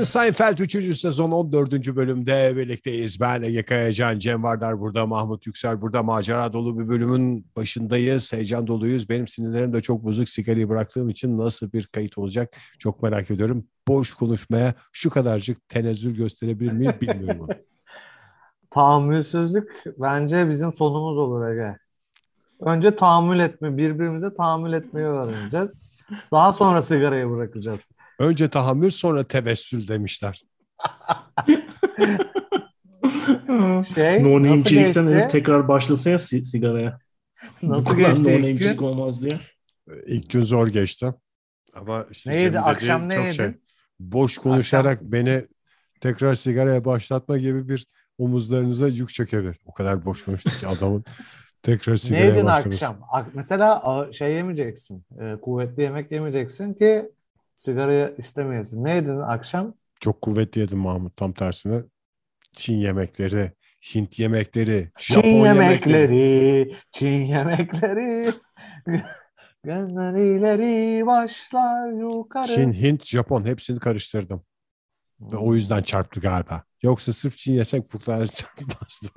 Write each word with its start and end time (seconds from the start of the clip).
Jerry 0.00 0.06
Seinfeld 0.06 0.58
3. 0.58 0.98
sezon 0.98 1.30
14. 1.30 1.96
bölümde 1.96 2.56
birlikteyiz. 2.56 3.20
Ben 3.20 3.42
Ege 3.42 3.62
Kayacan, 3.62 4.18
Cem 4.18 4.42
Vardar 4.42 4.80
burada, 4.80 5.06
Mahmut 5.06 5.46
Yüksel 5.46 5.80
burada. 5.80 6.02
Macera 6.02 6.52
dolu 6.52 6.78
bir 6.78 6.88
bölümün 6.88 7.46
başındayız. 7.56 8.32
Heyecan 8.32 8.66
doluyuz. 8.66 9.08
Benim 9.08 9.28
sinirlerim 9.28 9.72
de 9.72 9.80
çok 9.80 10.04
bozuk. 10.04 10.28
Sigarayı 10.28 10.68
bıraktığım 10.68 11.08
için 11.08 11.38
nasıl 11.38 11.72
bir 11.72 11.86
kayıt 11.86 12.18
olacak 12.18 12.56
çok 12.78 13.02
merak 13.02 13.30
ediyorum. 13.30 13.66
Boş 13.88 14.12
konuşmaya 14.14 14.74
şu 14.92 15.10
kadarcık 15.10 15.68
tenezzül 15.68 16.16
gösterebilir 16.16 16.72
miyim 16.72 16.94
bilmiyorum. 17.00 17.48
Tahammülsüzlük 18.70 19.70
bence 19.98 20.48
bizim 20.48 20.72
sonumuz 20.72 21.18
olur 21.18 21.48
Ege. 21.48 21.76
Önce 22.60 22.96
tahammül 22.96 23.40
etme, 23.40 23.76
birbirimize 23.76 24.34
tahammül 24.34 24.72
etmeyi 24.72 25.06
öğreneceğiz. 25.06 25.82
Daha 26.32 26.52
sonra 26.52 26.82
sigarayı 26.82 27.30
bırakacağız. 27.30 27.90
Önce 28.20 28.48
tahammül 28.48 28.90
sonra 28.90 29.24
tebessül 29.28 29.88
demişler. 29.88 30.42
Şey, 33.94 34.22
no 34.24 34.42
nasıl 34.42 34.44
name'cilikten 34.50 34.84
geçti? 34.86 35.00
herif 35.18 35.30
tekrar 35.30 35.68
başlasa 35.68 36.10
ya 36.10 36.18
si- 36.18 36.44
sigaraya. 36.44 36.98
Nasıl 37.62 37.86
Bu 37.86 37.96
kadar 37.96 38.08
geçti 38.08 38.24
no 38.24 38.30
ilk 38.30 38.36
name'cilik 38.42 38.78
gün? 38.78 38.86
olmaz 38.86 39.22
diye. 39.22 39.40
İlk 40.06 40.30
gün 40.30 40.42
zor 40.42 40.66
geçti. 40.68 41.14
Ama 41.74 42.06
işte 42.10 42.30
Ne 42.30 42.38
Cem'in 42.38 42.44
yedi? 42.44 42.54
dediği 42.56 42.64
Akşam 42.70 43.08
ne 43.08 43.14
çok 43.14 43.24
yedin? 43.24 43.34
şey. 43.36 43.50
Boş 44.00 44.38
konuşarak 44.38 45.02
beni 45.02 45.46
tekrar 46.00 46.34
sigaraya 46.34 46.84
başlatma 46.84 47.38
gibi 47.38 47.68
bir 47.68 47.86
omuzlarınıza 48.18 48.88
yük 48.88 49.14
çökebilir. 49.14 49.56
O 49.64 49.72
kadar 49.72 50.04
boş 50.04 50.24
konuştuk 50.24 50.52
ki 50.60 50.66
adamın 50.68 51.04
tekrar 51.62 51.96
sigaraya 51.96 52.24
yedin 52.26 52.44
başlaması. 52.46 52.68
akşam? 52.86 52.98
Ak- 53.12 53.34
Mesela 53.34 53.82
şey 54.12 54.32
yemeyeceksin. 54.32 55.04
e, 55.20 55.36
kuvvetli 55.40 55.82
yemek 55.82 56.12
yemeyeceksin 56.12 56.74
ki 56.74 57.10
sigarayı 57.60 58.14
istemeyesin. 58.18 58.84
Ne 58.84 58.94
yedin 58.94 59.20
akşam? 59.20 59.74
Çok 60.00 60.22
kuvvetli 60.22 60.60
yedim 60.60 60.78
Mahmut 60.78 61.16
tam 61.16 61.32
tersine. 61.32 61.82
Çin 62.52 62.74
yemekleri, 62.78 63.52
Hint 63.94 64.18
yemekleri, 64.18 64.90
Çin 64.98 65.14
Japon 65.14 65.28
yemekleri, 65.28 66.74
Çin 66.92 67.20
yemekleri. 67.24 68.32
Gönder 69.64 70.14
ileri 70.14 71.06
başlar 71.06 71.92
yukarı. 71.92 72.54
Çin, 72.54 72.72
Hint, 72.72 73.04
Japon 73.04 73.44
hepsini 73.44 73.78
karıştırdım. 73.78 74.44
Ve 75.20 75.36
o 75.36 75.54
yüzden 75.54 75.82
çarptı 75.82 76.20
galiba. 76.20 76.64
Yoksa 76.82 77.12
sırf 77.12 77.36
Çin 77.36 77.54
yesek 77.54 77.92
bu 77.92 77.98
kadar 77.98 78.26
çarpmazdı. 78.26 79.08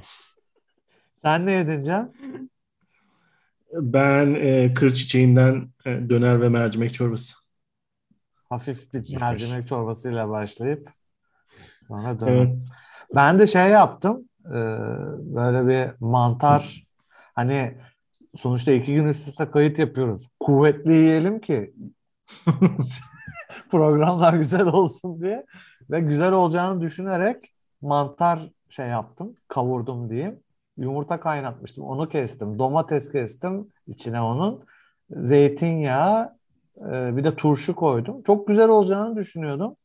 Sen 1.22 1.46
ne 1.46 1.52
yedin 1.52 1.84
Can? 1.84 2.14
Ben 3.74 4.34
e, 4.34 4.74
kır 4.74 4.94
çiçeğinden 4.94 5.70
e, 5.86 5.90
döner 6.10 6.42
ve 6.42 6.50
mercimek 6.50 6.94
çorbası. 6.94 7.43
Hafif 8.54 8.94
bir 8.94 9.20
mercimek 9.20 9.68
çorbasıyla 9.68 10.30
başlayıp 10.30 10.90
sonra 11.88 12.20
döner. 12.20 12.32
Evet. 12.32 12.56
Ben 13.16 13.40
de 13.40 13.48
şey 13.48 13.70
yaptım. 13.70 14.30
e, 14.46 14.54
böyle 15.36 15.68
bir 15.68 15.92
mantar 16.00 16.88
hani 17.36 17.78
sonuçta 18.38 18.72
iki 18.72 18.96
gün 18.96 19.08
üst 19.08 19.28
üste 19.28 19.52
kayıt 19.52 19.80
yapıyoruz. 19.80 20.30
Kuvvetli 20.40 20.94
yiyelim 20.94 21.40
ki 21.40 21.74
programlar 23.72 24.34
güzel 24.34 24.68
olsun 24.68 25.22
diye 25.22 25.46
ve 25.90 26.00
güzel 26.00 26.32
olacağını 26.32 26.82
düşünerek 26.82 27.54
mantar 27.82 28.50
şey 28.70 28.88
yaptım. 28.88 29.36
Kavurdum 29.48 30.10
diyeyim. 30.10 30.40
Yumurta 30.78 31.20
kaynatmıştım. 31.20 31.84
Onu 31.84 32.10
kestim. 32.10 32.60
Domates 32.60 33.12
kestim 33.12 33.68
içine 33.88 34.22
onun. 34.22 34.66
Zeytinyağı 35.10 36.38
e, 36.78 37.18
bir 37.18 37.24
de 37.24 37.36
turşu 37.36 37.76
koydum. 37.76 38.24
Çok 38.24 38.48
güzel 38.48 38.70
olacağını 38.70 39.16
düşünüyordum. 39.16 39.76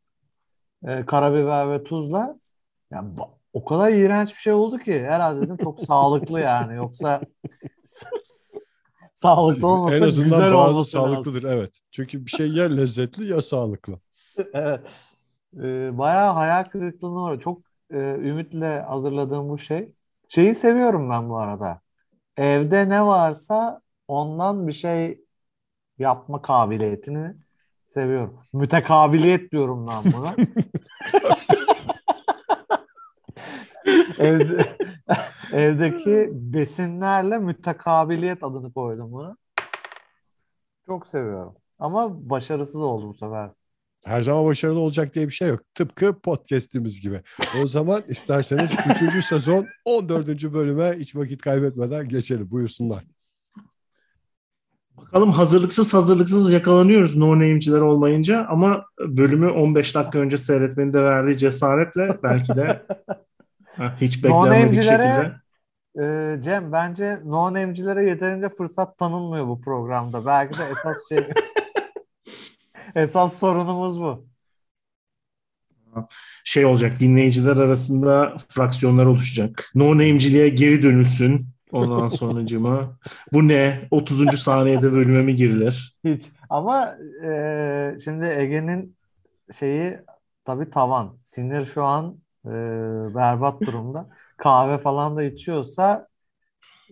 E, 0.87 1.07
karabiber 1.07 1.71
ve 1.71 1.85
tuzla. 1.85 2.39
Ya 2.91 2.99
ba- 2.99 3.31
o 3.53 3.65
kadar 3.65 3.93
iğrenç 3.93 4.31
bir 4.31 4.41
şey 4.41 4.53
oldu 4.53 4.79
ki 4.79 5.03
herhalde 5.03 5.41
dedim 5.41 5.57
çok 5.57 5.81
sağlıklı 5.81 6.41
yani. 6.41 6.77
Yoksa 6.77 7.21
sağlıklı 9.15 9.67
olmasa 9.67 9.97
en 9.97 10.03
azından 10.03 10.25
güzel 10.25 10.53
olması 10.53 10.97
lazım. 10.97 11.15
sağlıklıdır 11.15 11.43
evet. 11.43 11.71
Çünkü 11.91 12.27
bir 12.27 12.31
şey 12.31 12.53
ya 12.53 12.65
lezzetli 12.65 13.27
ya 13.27 13.43
sağlıklı. 13.43 13.99
Evet. 14.55 14.81
Ee, 15.59 15.99
bayağı 15.99 16.33
hayal 16.33 16.65
kırıklığına 16.65 17.23
uğradım. 17.23 17.41
Çok 17.41 17.63
e, 17.91 17.97
ümitle 17.99 18.81
hazırladığım 18.81 19.49
bu 19.49 19.59
şey. 19.59 19.93
Şeyi 20.29 20.55
seviyorum 20.55 21.11
ben 21.11 21.29
bu 21.29 21.39
arada. 21.39 21.81
Evde 22.37 22.89
ne 22.89 23.07
varsa 23.07 23.81
ondan 24.09 24.69
bir 24.69 24.73
şey 24.73 25.21
yapma 25.99 26.43
kabiliyetini 26.43 27.35
seviyorum. 27.87 28.41
Mütekabiliyet 28.53 29.53
diyorum 29.53 29.87
ben 29.87 30.13
buna. 30.13 30.35
Evde, 34.19 34.77
evdeki 35.53 36.29
besinlerle 36.33 37.39
mütekabiliyet 37.39 38.43
adını 38.43 38.73
koydum 38.73 39.13
buna. 39.13 39.37
Çok 40.87 41.07
seviyorum. 41.07 41.55
Ama 41.79 42.31
başarısız 42.31 42.77
oldu 42.77 43.09
bu 43.09 43.15
sefer. 43.15 43.51
Her 44.05 44.21
zaman 44.21 44.45
başarılı 44.45 44.81
olacak 44.81 45.15
diye 45.15 45.27
bir 45.27 45.33
şey 45.33 45.49
yok. 45.49 45.61
Tıpkı 45.75 46.21
podcast'imiz 46.21 47.01
gibi. 47.01 47.23
O 47.63 47.67
zaman 47.67 48.03
isterseniz 48.09 48.73
3. 49.17 49.25
sezon 49.25 49.67
14. 49.85 50.29
bölüme 50.53 50.93
hiç 50.99 51.17
vakit 51.17 51.43
kaybetmeden 51.43 52.09
geçelim. 52.09 52.51
Buyursunlar. 52.51 53.05
Bakalım 55.07 55.31
hazırlıksız 55.31 55.95
hazırlıksız 55.95 56.51
yakalanıyoruz 56.51 57.17
no 57.17 57.31
name'ciler 57.33 57.81
olmayınca 57.81 58.47
ama 58.51 58.85
bölümü 59.01 59.51
15 59.51 59.95
dakika 59.95 60.19
önce 60.19 60.39
seyretmenin 60.39 60.93
de 60.93 61.03
verdiği 61.03 61.39
cesaretle 61.39 62.19
belki 62.23 62.57
de 62.57 62.83
hiç 64.01 64.25
beklenmedik 64.25 64.79
name'cilere- 64.83 64.83
şekilde. 64.83 65.33
Ee, 66.01 66.41
Cem 66.43 66.73
bence 66.73 67.19
no 67.25 67.47
name'cilere 67.55 68.09
yeterince 68.09 68.49
fırsat 68.49 68.99
tanınmıyor 68.99 69.47
bu 69.47 69.61
programda. 69.61 70.27
Belki 70.27 70.59
de 70.59 70.63
esas 70.73 70.97
şey 71.09 71.19
esas 72.95 73.39
sorunumuz 73.39 74.01
bu. 74.01 74.27
şey 76.45 76.65
olacak 76.65 77.01
dinleyiciler 77.01 77.57
arasında 77.57 78.37
fraksiyonlar 78.49 79.07
oluşacak. 79.07 79.71
No 79.75 79.91
name'ciliğe 79.93 80.49
geri 80.49 80.83
dönülsün. 80.83 81.47
Ondan 81.73 82.09
sonracıma 82.09 82.99
bu 83.33 83.49
ne? 83.49 83.81
30. 83.91 84.41
saniyede 84.41 84.93
bölüme 84.93 85.23
mi 85.23 85.37
girilir? 85.37 85.97
Hiç. 86.05 86.29
Ama 86.51 86.97
e, 87.25 87.99
şimdi 88.05 88.27
Ege'nin 88.27 88.97
şeyi 89.59 89.99
tabii 90.45 90.71
tavan. 90.71 91.17
Sinir 91.21 91.67
şu 91.67 91.85
an 91.85 92.17
e, 92.47 92.51
berbat 93.15 93.61
durumda. 93.61 94.07
Kahve 94.37 94.79
falan 94.79 95.17
da 95.17 95.23
içiyorsa 95.23 96.09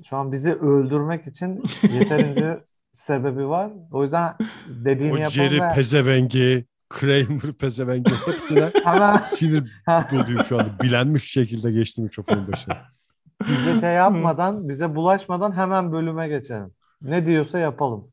şu 0.05 0.17
an 0.17 0.33
bizi 0.33 0.55
öldürmek 0.55 1.27
için 1.27 1.63
yeterince 1.93 2.61
sebebi 2.93 3.49
var. 3.49 3.71
O 3.93 4.03
yüzden 4.03 4.35
dediğini 4.69 5.13
O 5.13 5.17
yapalım 5.17 5.31
Jerry 5.31 5.61
ve 5.61 5.73
pezevengi, 5.75 6.65
Kramer 6.89 7.53
pezevengi 7.61 8.15
hepsine 8.27 8.71
hemen 8.85 9.17
sinir 9.17 9.83
doluyum 9.89 10.45
şu 10.45 10.59
anda. 10.59 10.79
Bilenmiş 10.83 11.31
şekilde 11.31 11.73
geçti 11.73 12.03
mikrofonun 12.03 12.53
başına. 12.53 12.96
Bize 13.43 13.81
şey 13.81 13.93
yapmadan, 13.93 14.69
bize 14.69 14.95
bulaşmadan 14.95 15.53
hemen 15.57 15.93
bölüme 15.93 16.29
geçelim. 16.29 16.71
Ne 17.03 17.27
diyorsa 17.27 17.59
yapalım. 17.59 18.09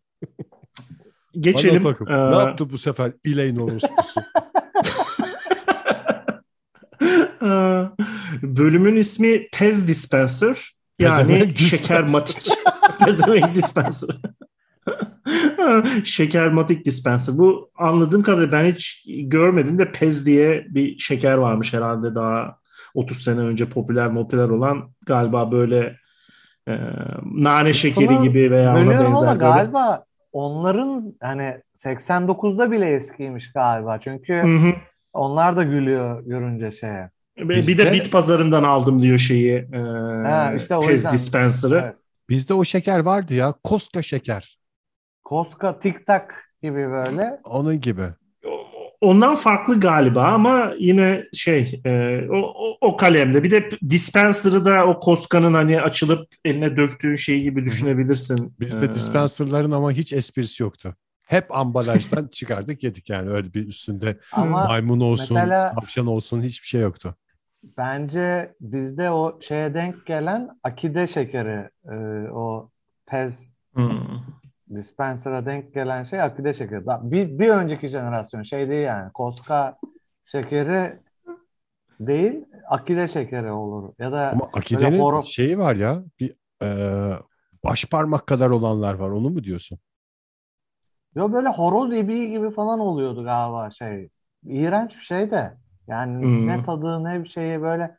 Geçelim. 1.39 1.83
Bakalım. 1.83 2.13
Ee, 2.13 2.31
Ne 2.31 2.35
yaptı 2.35 2.69
bu 2.69 2.77
sefer 2.77 3.13
Elaine 3.25 3.61
orospusu? 3.61 4.21
Bölümün 8.43 8.95
ismi 8.95 9.47
Pez 9.47 9.87
Dispenser. 9.87 10.73
Yani 10.99 11.27
Pezevenk 11.27 11.55
dispenser. 11.57 11.77
şekermatik. 11.77 12.47
Pezevenk 13.05 13.55
Dispenser. 13.55 14.09
şekermatik 16.03 16.85
dispenser. 16.85 17.37
Bu 17.37 17.71
anladığım 17.77 18.23
kadarıyla 18.23 18.51
ben 18.51 18.71
hiç 18.71 19.05
görmedim 19.23 19.79
de 19.79 19.91
Pez 19.91 20.25
diye 20.25 20.65
bir 20.69 20.99
şeker 20.99 21.33
varmış 21.33 21.73
herhalde 21.73 22.15
daha 22.15 22.57
30 22.93 23.23
sene 23.23 23.39
önce 23.39 23.69
popüler 23.69 24.13
popüler 24.13 24.49
olan 24.49 24.91
galiba 25.05 25.51
böyle 25.51 25.95
e, 26.67 26.77
nane 27.23 27.73
şekeri 27.73 28.07
Bunu 28.09 28.23
gibi 28.23 28.51
veya 28.51 28.71
ona 28.75 28.89
benzer 28.89 29.05
ama 29.05 29.25
böyle. 29.27 29.37
galiba 29.39 30.05
onların 30.31 31.13
hani 31.21 31.57
89'da 31.77 32.71
bile 32.71 32.89
eskiymiş 32.89 33.51
galiba. 33.53 33.99
Çünkü 33.99 34.33
Hı 34.33 34.67
hı. 34.67 34.73
onlar 35.13 35.57
da 35.57 35.63
gülüyor 35.63 36.23
görünce 36.25 36.71
şeye. 36.71 37.09
Ve 37.37 37.49
Bir 37.49 37.67
Bizde- 37.67 37.85
de 37.85 37.91
bit 37.91 38.11
pazarından 38.11 38.63
aldım 38.63 39.01
diyor 39.01 39.17
şeyi. 39.17 39.53
E, 39.73 39.77
Ha, 40.25 40.53
işte 40.57 40.75
o 40.75 40.81
Pez 40.81 40.91
yüzden. 40.91 41.13
dispenser'ı. 41.13 41.79
Evet. 41.83 41.95
Bizde 42.29 42.53
o 42.53 42.63
şeker 42.63 42.99
vardı 42.99 43.33
ya. 43.33 43.53
Koska 43.63 44.01
şeker. 44.03 44.59
Koska 45.23 45.79
Tic 45.79 45.97
Tac 46.07 46.25
gibi 46.61 46.77
böyle. 46.89 47.39
Onun 47.43 47.81
gibi. 47.81 48.01
Ondan 49.03 49.35
farklı 49.35 49.79
galiba 49.79 50.23
ama 50.23 50.73
yine 50.79 51.23
şey 51.33 51.81
e, 51.85 52.21
o, 52.29 52.37
o, 52.37 52.77
o 52.81 52.97
kalemde. 52.97 53.43
Bir 53.43 53.51
de 53.51 53.69
dispenser'ı 53.89 54.65
da 54.65 54.85
o 54.85 54.99
Koska'nın 54.99 55.53
hani 55.53 55.81
açılıp 55.81 56.27
eline 56.45 56.77
döktüğün 56.77 57.15
şey 57.15 57.41
gibi 57.41 57.65
düşünebilirsin. 57.65 58.53
Bizde 58.59 58.85
Ee, 58.85 58.93
dispenserların 58.93 59.71
ama 59.71 59.91
hiç 59.91 60.13
esprisi 60.13 60.63
yoktu. 60.63 60.95
Hep 61.23 61.55
ambalajdan 61.57 62.27
çıkardık 62.31 62.83
yedik 62.83 63.09
yani 63.09 63.29
öyle 63.29 63.53
bir 63.53 63.67
üstünde 63.67 64.19
Ama 64.31 64.67
maymun 64.67 64.99
olsun, 64.99 65.37
mesela- 65.37 65.75
tavşan 65.75 66.07
olsun 66.07 66.41
hiçbir 66.41 66.67
şey 66.67 66.81
yoktu. 66.81 67.15
bence 67.77 68.53
bizde 68.61 69.11
o 69.11 69.39
şeye 69.41 69.73
denk 69.73 70.05
gelen 70.05 70.49
akide 70.63 71.07
şekeri, 71.07 71.69
e, 71.91 71.95
o 72.31 72.69
pez 73.05 73.53
Hmm. 73.73 73.99
Dispenser'a 74.75 75.45
denk 75.45 75.73
gelen 75.73 76.03
şey 76.03 76.21
akide 76.21 76.53
şekeri. 76.53 76.85
Bir, 76.87 77.39
bir 77.39 77.49
önceki 77.49 77.87
jenerasyon 77.87 78.43
şey 78.43 78.69
değil 78.69 78.83
yani. 78.83 79.11
Koska 79.13 79.77
şekeri 80.25 80.99
değil, 81.99 82.45
akide 82.69 83.07
şekeri 83.07 83.51
olur. 83.51 83.93
Ya 83.99 84.11
da 84.11 84.31
Ama 84.33 84.49
akidenin 84.53 84.99
horo- 84.99 85.23
şeyi 85.25 85.57
var 85.59 85.75
ya 85.75 86.03
bir 86.19 86.35
e, 86.63 86.67
baş 87.63 87.85
parmak 87.85 88.27
kadar 88.27 88.49
olanlar 88.49 88.93
var 88.93 89.09
onu 89.09 89.29
mu 89.29 89.43
diyorsun? 89.43 89.79
yo 91.15 91.33
böyle 91.33 91.47
horoz 91.49 91.93
ibiği 91.93 92.29
gibi 92.29 92.51
falan 92.51 92.79
oluyordu 92.79 93.23
galiba 93.23 93.69
şey. 93.71 94.09
İğrenç 94.43 94.95
bir 94.95 95.01
şey 95.01 95.31
de. 95.31 95.57
Yani 95.87 96.25
Hmm. 96.25 96.47
ne 96.47 96.63
tadı 96.65 97.03
ne 97.03 97.23
bir 97.23 97.29
şeyi 97.29 97.61
böyle 97.61 97.97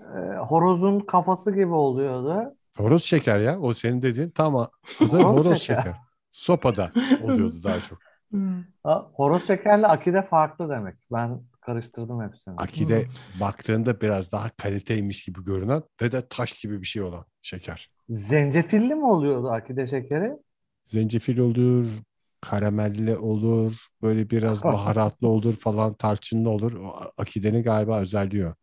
e, 0.00 0.36
horozun 0.36 1.00
kafası 1.00 1.54
gibi 1.54 1.72
oluyordu. 1.74 2.54
Horoz 2.76 3.02
şeker 3.04 3.38
ya 3.38 3.60
o 3.60 3.74
senin 3.74 4.02
dediğin 4.02 4.30
tam 4.30 4.56
adı 4.56 4.68
Horoz 5.00 5.46
horoz 5.46 5.58
şeker. 5.58 5.76
şeker. 5.76 5.94
Sopada 6.36 6.92
oluyordu 7.22 7.64
daha 7.64 7.80
çok. 7.80 7.98
Ha, 8.84 9.10
horoz 9.14 9.46
şekerle 9.46 9.86
akide 9.86 10.22
farklı 10.22 10.68
demek. 10.68 10.94
Ben 11.12 11.40
karıştırdım 11.60 12.22
hepsini. 12.22 12.54
Akide 12.56 13.06
baktığında 13.40 14.00
biraz 14.00 14.32
daha 14.32 14.50
kaliteymiş 14.50 15.24
gibi 15.24 15.44
görünen 15.44 15.82
ve 16.02 16.12
de 16.12 16.28
taş 16.28 16.52
gibi 16.52 16.80
bir 16.80 16.86
şey 16.86 17.02
olan 17.02 17.24
şeker. 17.42 17.90
Zencefilli 18.08 18.94
mi 18.94 19.04
oluyordu 19.04 19.50
akide 19.50 19.86
şekeri? 19.86 20.32
Zencefil 20.82 21.38
olur, 21.38 21.86
karamelli 22.40 23.16
olur, 23.16 23.86
böyle 24.02 24.30
biraz 24.30 24.64
baharatlı 24.64 25.28
olur 25.28 25.56
falan, 25.56 25.94
tarçınlı 25.94 26.50
olur. 26.50 26.72
O 26.74 27.12
akidenin 27.16 27.62
galiba 27.62 28.00
özelliği 28.00 28.46
o. 28.46 28.54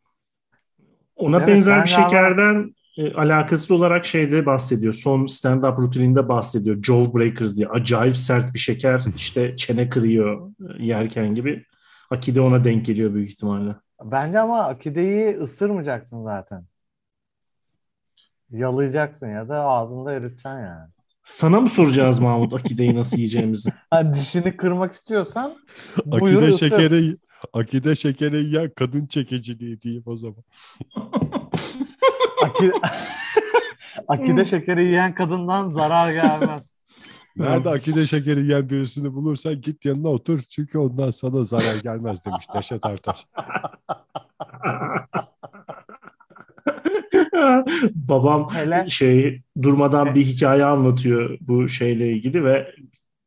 Ona 1.16 1.38
Evet, 1.38 1.48
benzer 1.48 1.78
ben 1.78 1.84
bir 1.84 1.90
şekerden 1.90 2.74
e, 2.98 3.14
alakasız 3.14 3.72
olarak 3.72 4.06
şeyde 4.06 4.46
bahsediyor. 4.46 4.94
Son 4.94 5.26
stand-up 5.26 5.82
rutininde 5.82 6.30
bahsediyor. 6.30 6.84
Jawbreakers 6.84 7.58
diye. 7.58 7.68
Acayip 7.68 8.18
sert 8.18 8.54
bir 8.54 8.60
şeker. 8.60 9.04
işte 9.16 9.56
çene 9.58 9.90
kırıyor 9.90 10.52
e, 10.80 10.84
yerken 10.86 11.36
gibi. 11.36 11.66
Akide 12.10 12.42
ona 12.42 12.64
denk 12.64 12.86
geliyor 12.86 13.14
büyük 13.14 13.30
ihtimalle. 13.30 13.76
Bence 14.04 14.40
ama 14.40 14.60
akideyi 14.60 15.38
ısırmayacaksın 15.38 16.24
zaten. 16.24 16.66
Yalayacaksın 18.52 19.30
ya 19.30 19.50
da 19.50 19.62
ağzında 19.62 20.12
eriteceksin 20.12 20.50
yani. 20.50 20.90
Sana 21.24 21.62
mı 21.62 21.70
soracağız 21.70 22.20
Mahmut 22.20 22.54
akideyi 22.54 22.96
nasıl 22.96 23.18
yiyeceğimizi? 23.18 23.70
Ha, 23.90 24.14
dişini 24.16 24.58
kırmak 24.58 24.94
istiyorsan 24.94 25.54
buyur 26.06 26.42
Akide 26.42 26.48
ısır. 26.48 26.70
şekeri, 26.70 27.18
akide 27.54 27.96
şekeri 27.96 28.50
ya 28.56 28.74
kadın 28.74 29.06
çekiciliği 29.06 29.82
diyeyim 29.82 30.04
o 30.06 30.16
zaman. 30.16 30.44
Akide, 32.44 32.74
akide 34.08 34.46
şekeri 34.46 34.84
yiyen 34.84 35.16
kadından 35.16 35.70
zarar 35.70 36.12
gelmez. 36.12 36.74
Nerede 37.36 37.70
akide 37.70 38.08
şekeri 38.08 38.40
yiyen 38.42 38.70
birisini 38.70 39.14
bulursan 39.14 39.62
git 39.62 39.86
yanına 39.86 40.08
otur 40.08 40.40
çünkü 40.40 40.78
ondan 40.78 41.12
sana 41.12 41.44
zarar 41.44 41.76
gelmez 41.84 42.26
demiş 42.26 42.46
Neşet 42.56 42.86
Ertaş. 42.86 43.28
Babam 47.96 48.48
Hele 48.54 48.86
şey 48.90 49.42
durmadan 49.62 50.16
bir 50.16 50.26
hikaye 50.26 50.66
anlatıyor 50.66 51.38
bu 51.42 51.70
şeyle 51.70 52.12
ilgili 52.12 52.46
ve 52.46 52.76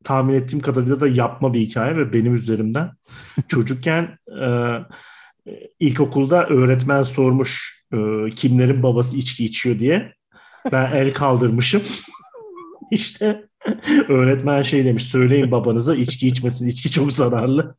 tahmin 0.05 0.35
ettiğim 0.35 0.63
kadarıyla 0.63 1.01
da 1.01 1.09
yapma 1.09 1.55
bir 1.55 1.61
hikaye 1.61 1.97
ve 1.97 2.13
benim 2.13 2.35
üzerimden. 2.35 2.91
Çocukken 3.49 4.19
e, 4.41 4.49
ilkokulda 5.81 6.47
öğretmen 6.47 7.03
sormuş 7.03 7.83
e, 7.93 8.31
kimlerin 8.31 8.83
babası 8.83 9.17
içki 9.17 9.45
içiyor 9.45 9.79
diye. 9.79 10.13
Ben 10.73 10.93
el 10.93 11.15
kaldırmışım. 11.15 11.83
İşte 12.91 13.45
öğretmen 14.09 14.63
şey 14.63 14.85
demiş 14.85 15.05
söyleyin 15.05 15.51
babanıza 15.51 15.95
içki 15.95 16.29
içmesin 16.29 16.69
içki 16.69 16.91
çok 16.91 17.13
zararlı. 17.13 17.77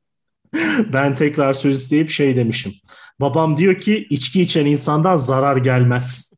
Ben 0.94 1.16
tekrar 1.16 1.54
söz 1.54 1.82
isteyip 1.82 2.10
şey 2.10 2.36
demişim. 2.36 2.74
Babam 3.20 3.58
diyor 3.58 3.82
ki 3.82 4.08
içki 4.10 4.42
içen 4.42 4.66
insandan 4.66 5.16
zarar 5.16 5.58
gelmez. 5.58 6.38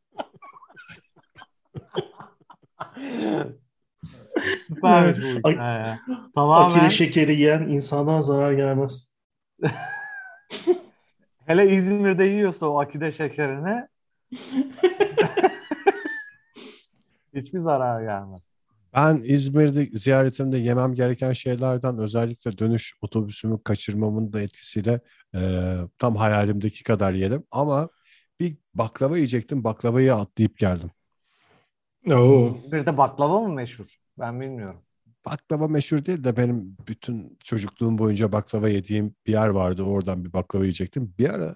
süpermiş 4.67 5.43
bu 5.43 5.49
hikaye. 5.49 5.99
Tamamen 6.35 6.69
Akide 6.69 6.89
şekeri 6.89 7.33
yiyen 7.33 7.61
insandan 7.61 8.21
zarar 8.21 8.51
gelmez. 8.51 9.11
hele 11.49 11.69
İzmir'de 11.75 12.23
yiyorsa 12.23 12.67
o 12.67 12.79
akide 12.79 13.11
şekerini 13.11 13.87
hiçbir 17.35 17.59
zarar 17.59 18.01
gelmez. 18.01 18.49
Ben 18.93 19.21
İzmir'de 19.23 19.85
ziyaretimde 19.85 20.57
yemem 20.57 20.93
gereken 20.93 21.33
şeylerden 21.33 21.97
özellikle 21.97 22.57
dönüş 22.57 22.93
otobüsümü 23.01 23.63
kaçırmamın 23.63 24.33
da 24.33 24.41
etkisiyle 24.41 24.99
e, 25.35 25.75
tam 25.97 26.15
hayalimdeki 26.15 26.83
kadar 26.83 27.13
yedim. 27.13 27.43
Ama 27.51 27.89
bir 28.39 28.57
baklava 28.73 29.17
yiyecektim. 29.17 29.63
Baklavayı 29.63 30.15
atlayıp 30.15 30.57
geldim. 30.57 30.91
Oo. 32.11 32.53
İzmir'de 32.55 32.97
baklava 32.97 33.39
mı 33.39 33.53
meşhur? 33.53 33.85
Ben 34.19 34.41
bilmiyorum. 34.41 34.81
Baklava 35.25 35.67
meşhur 35.67 36.05
değil 36.05 36.23
de 36.23 36.37
benim 36.37 36.77
bütün 36.87 37.37
çocukluğum 37.43 37.97
boyunca 37.97 38.31
baklava 38.31 38.69
yediğim 38.69 39.15
bir 39.27 39.31
yer 39.31 39.47
vardı. 39.47 39.83
Oradan 39.83 40.25
bir 40.25 40.33
baklava 40.33 40.63
yiyecektim. 40.63 41.13
Bir 41.19 41.29
ara 41.29 41.55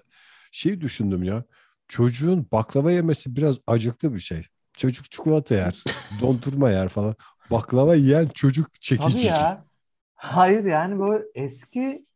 şey 0.52 0.80
düşündüm 0.80 1.22
ya. 1.22 1.44
Çocuğun 1.88 2.48
baklava 2.52 2.92
yemesi 2.92 3.36
biraz 3.36 3.56
acıklı 3.66 4.14
bir 4.14 4.20
şey. 4.20 4.46
Çocuk 4.76 5.10
çikolata 5.10 5.54
yer, 5.54 5.86
dondurma 6.20 6.70
yer 6.70 6.88
falan. 6.88 7.14
Baklava 7.50 7.94
yiyen 7.94 8.26
çocuk 8.34 8.80
Tabii 8.94 9.22
çekici. 9.22 9.24
ya. 9.24 9.66
Hayır 10.14 10.64
yani 10.64 10.98
böyle 11.00 11.24
eski 11.34 12.06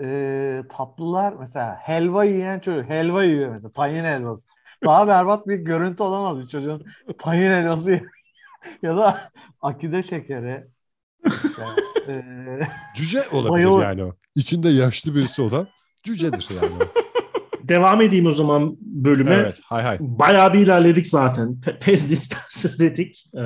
e, 0.00 0.62
tatlılar 0.70 1.32
mesela 1.32 1.76
helva 1.82 2.24
yiyen 2.24 2.60
çocuk 2.60 2.90
helva 2.90 3.24
yiyor 3.24 3.50
mesela 3.50 3.72
tahin 3.72 4.04
helvası. 4.04 4.48
Daha 4.84 5.08
berbat 5.08 5.46
bir 5.48 5.56
görüntü 5.56 6.02
olamaz 6.02 6.38
bir 6.38 6.46
çocuğun 6.48 6.84
tahin 7.18 7.50
helvası 7.50 7.90
ye- 7.92 8.10
ya 8.82 8.96
da 8.96 9.30
akide 9.60 10.02
şekeri. 10.02 10.64
İşte, 11.26 11.48
e, 12.08 12.22
Cüce 12.96 13.28
olabilir 13.32 13.52
Bayılır. 13.66 13.84
yani 13.84 14.04
o. 14.04 14.12
İçinde 14.34 14.68
yaşlı 14.68 15.14
birisi 15.14 15.42
olan 15.42 15.68
cücedir 16.02 16.48
yani. 16.62 16.72
Devam 17.62 18.00
edeyim 18.00 18.26
o 18.26 18.32
zaman 18.32 18.76
bölüme. 18.80 19.34
evet, 19.34 19.58
hay 19.64 19.82
hay. 19.82 19.96
Bayağı 20.00 20.52
bir 20.52 20.58
ilerledik 20.58 21.06
zaten. 21.06 21.52
Pe- 21.52 21.78
Pez 21.78 22.10
dispenser 22.10 22.78
dedik. 22.78 23.24
Ee, 23.34 23.40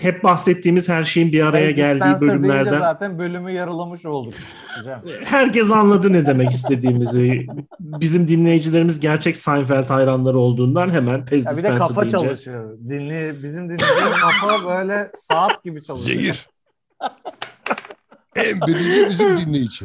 hep 0.00 0.24
bahsettiğimiz 0.24 0.88
her 0.88 1.02
şeyin 1.02 1.32
bir 1.32 1.42
araya 1.46 1.68
ben 1.68 1.74
geldiği 1.74 2.04
deyince 2.04 2.20
bölümlerden 2.20 2.78
zaten 2.78 3.18
bölümü 3.18 3.52
yarılamış 3.52 4.06
olduk 4.06 4.34
hocam. 4.78 5.02
herkes 5.24 5.70
anladı 5.70 6.12
ne 6.12 6.26
demek 6.26 6.50
istediğimizi. 6.50 7.46
Bizim 7.80 8.28
dinleyicilerimiz 8.28 9.00
gerçek 9.00 9.36
Seinfeld 9.36 9.90
hayranları 9.90 10.38
olduğundan 10.38 10.90
hemen 10.90 11.24
Pez 11.24 11.46
Ya 11.46 11.52
bir 11.52 11.62
de 11.62 11.78
kafa 11.78 12.00
deyince 12.00 12.18
çalışıyor. 12.18 12.78
Dinli, 12.78 13.42
bizim 13.42 13.64
dinlediğimiz 13.68 14.20
kafa 14.20 14.68
böyle 14.68 15.10
saat 15.14 15.64
gibi 15.64 15.84
çalışıyor. 15.84 16.18
Zehir. 16.18 16.48
en 18.36 18.60
birinci 18.60 19.08
bizim 19.08 19.38
dinleyici. 19.38 19.84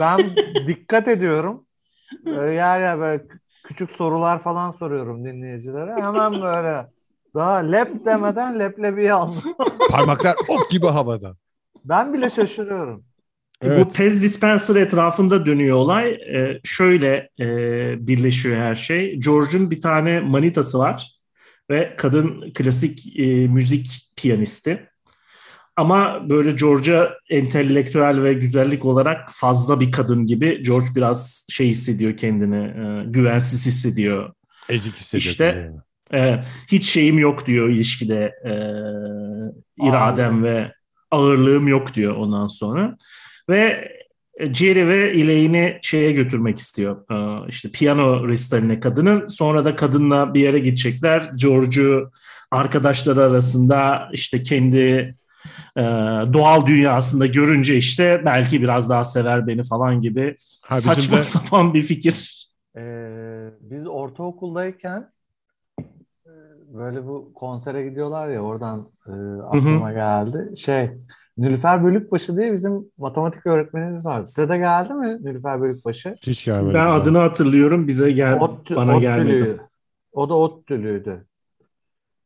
Ben 0.00 0.20
dikkat 0.66 1.08
ediyorum. 1.08 1.66
Böyle 2.24 2.54
yer 2.54 2.80
yer 2.80 2.98
böyle 2.98 3.22
kü- 3.22 3.38
küçük 3.64 3.90
sorular 3.90 4.42
falan 4.42 4.70
soruyorum 4.70 5.24
dinleyicilere. 5.24 6.02
Hemen 6.02 6.42
böyle 6.42 6.86
daha 7.34 7.56
lep 7.56 8.04
demeden 8.06 8.58
leblebiyi 8.58 9.12
aldım. 9.12 9.42
Parmaklar 9.90 10.36
ok 10.48 10.70
gibi 10.70 10.86
havada. 10.86 11.36
Ben 11.84 12.12
bile 12.12 12.30
şaşırıyorum. 12.30 13.04
Evet. 13.62 13.86
Bu 13.86 13.92
Pez 13.92 14.22
dispenser 14.22 14.76
etrafında 14.76 15.46
dönüyor 15.46 15.76
olay. 15.76 16.08
Ee, 16.10 16.60
şöyle 16.64 17.30
e, 17.40 17.46
birleşiyor 18.06 18.56
her 18.56 18.74
şey. 18.74 19.16
George'un 19.16 19.70
bir 19.70 19.80
tane 19.80 20.20
manitası 20.20 20.78
var 20.78 21.12
ve 21.70 21.94
kadın 21.98 22.52
klasik 22.54 23.18
e, 23.18 23.26
müzik 23.46 24.12
piyanisti. 24.16 24.86
Ama 25.76 26.30
böyle 26.30 26.50
George'a 26.50 27.10
entelektüel 27.30 28.22
ve 28.22 28.32
güzellik 28.32 28.84
olarak 28.84 29.28
fazla 29.32 29.80
bir 29.80 29.92
kadın 29.92 30.26
gibi 30.26 30.62
George 30.62 30.86
biraz 30.96 31.46
şey 31.50 31.68
hissediyor 31.68 32.16
kendini, 32.16 32.56
e, 32.64 33.04
güvensiz 33.04 33.66
hissediyor. 33.66 34.32
Ezik 34.68 34.94
hissediyor. 34.94 35.30
İşte- 35.30 35.72
E, 36.14 36.40
hiç 36.72 36.90
şeyim 36.90 37.18
yok 37.18 37.46
diyor 37.46 37.68
ilişkide, 37.68 38.32
e, 38.44 38.52
iradem 39.86 40.24
Ağırlığım. 40.34 40.44
ve 40.44 40.72
ağırlığım 41.10 41.68
yok 41.68 41.94
diyor 41.94 42.16
ondan 42.16 42.46
sonra. 42.46 42.96
Ve 43.48 43.88
Jerry 44.52 44.88
ve 44.88 45.10
Elaine'i 45.10 45.78
şeye 45.82 46.12
götürmek 46.12 46.58
istiyor. 46.58 46.96
E, 47.10 47.48
işte 47.48 47.70
piyano 47.70 48.28
restaline 48.28 48.80
kadının. 48.80 49.26
Sonra 49.26 49.64
da 49.64 49.76
kadınla 49.76 50.34
bir 50.34 50.40
yere 50.40 50.58
gidecekler. 50.58 51.30
George'u 51.36 52.10
arkadaşları 52.50 53.22
arasında 53.22 54.08
işte 54.12 54.42
kendi 54.42 55.14
e, 55.76 55.82
doğal 56.32 56.66
dünyasında 56.66 57.26
görünce 57.26 57.76
işte 57.76 58.22
belki 58.24 58.62
biraz 58.62 58.90
daha 58.90 59.04
sever 59.04 59.46
beni 59.46 59.64
falan 59.64 60.00
gibi 60.00 60.36
Ha, 60.68 60.80
saçma 60.80 61.18
de- 61.18 61.22
sapan 61.24 61.74
bir 61.74 61.82
fikir. 61.82 62.46
Ee, 62.76 63.50
biz 63.60 63.86
ortaokuldayken 63.86 65.00
e, 65.00 65.19
böyle 66.74 67.06
bu 67.06 67.32
konsere 67.34 67.88
gidiyorlar 67.88 68.28
ya 68.28 68.40
oradan 68.40 68.88
e, 69.06 69.12
aklıma 69.42 69.92
geldi. 69.92 70.56
Şey 70.56 70.90
Nilüfer 71.38 71.84
Bölükbaşı 71.84 72.36
diye 72.36 72.52
bizim 72.52 72.84
matematik 72.98 73.46
öğretmenimiz 73.46 74.04
vardı. 74.04 74.26
Size 74.26 74.48
de 74.48 74.58
geldi 74.58 74.94
mi 74.94 75.18
Nilüfer 75.20 75.60
Bölükbaşı? 75.60 76.14
Hiç 76.22 76.44
gelmedi. 76.44 76.74
Ben 76.74 76.86
adını 76.86 77.18
hatırlıyorum 77.18 77.88
bize 77.88 78.12
gel 78.12 78.40
Ot, 78.40 78.76
bana 78.76 78.98
gelmedi. 78.98 79.34
ODTÜ'lüydü. 79.34 79.60
O 80.12 80.28
da 80.28 80.34
ODTÜ'lüydü. 80.34 81.26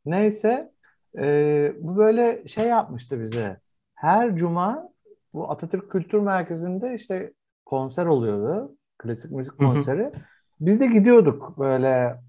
Neyse 0.06 0.70
e, 1.18 1.72
bu 1.80 1.96
böyle 1.96 2.48
şey 2.48 2.66
yapmıştı 2.66 3.20
bize. 3.20 3.60
Her 3.94 4.36
cuma 4.36 4.88
bu 5.34 5.50
Atatürk 5.50 5.90
Kültür 5.90 6.18
Merkezi'nde 6.18 6.94
işte 6.94 7.32
konser 7.64 8.06
oluyordu. 8.06 8.76
Klasik 8.98 9.32
müzik 9.32 9.52
Hı 9.52 9.56
hı. 9.56 9.72
konseri. 9.72 10.12
Biz 10.60 10.80
de 10.80 10.86
gidiyorduk 10.86 11.58
böyle. 11.58 12.20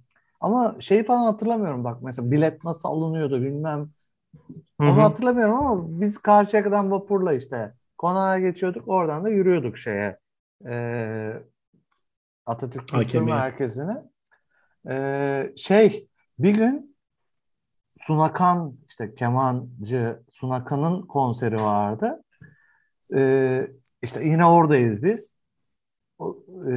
Ama 0.42 0.75
şeyi 0.80 1.06
falan 1.06 1.25
hatırlamıyorum 1.25 1.84
bak 1.84 2.01
mesela 2.01 2.32
bilet 2.32 2.63
nasıl 2.63 2.89
alınıyordu 2.89 3.42
bilmem. 3.42 3.89
Onu 4.80 4.88
hı. 4.88 5.01
hatırlamıyorum 5.01 5.56
ama 5.56 6.01
biz 6.01 6.18
Karşıyaka'dan 6.18 6.92
vapurla 6.92 7.34
işte 7.34 7.74
konağa 7.98 8.39
geçiyorduk. 8.39 8.88
Oradan 8.88 9.24
da 9.24 9.30
yürüyorduk 9.30 9.77
şeye. 9.77 10.20
e, 10.68 11.34
Atatürk 12.46 12.88
Kültür. 12.88 13.22
Merkezi'ne. 13.22 14.04
E, 14.89 15.54
şey 15.58 16.08
bir 16.39 16.54
gün 16.56 16.96
Sunakan 18.01 18.77
işte 18.89 19.15
kemancı 19.15 20.20
Sunakan'ın 20.32 21.01
konseri 21.01 21.56
vardı. 21.56 22.24
E, 23.15 23.68
işte 24.01 24.25
yine 24.25 24.46
oradayız 24.46 25.04
biz. 25.04 25.36
O, 26.20 26.38
e, 26.72 26.75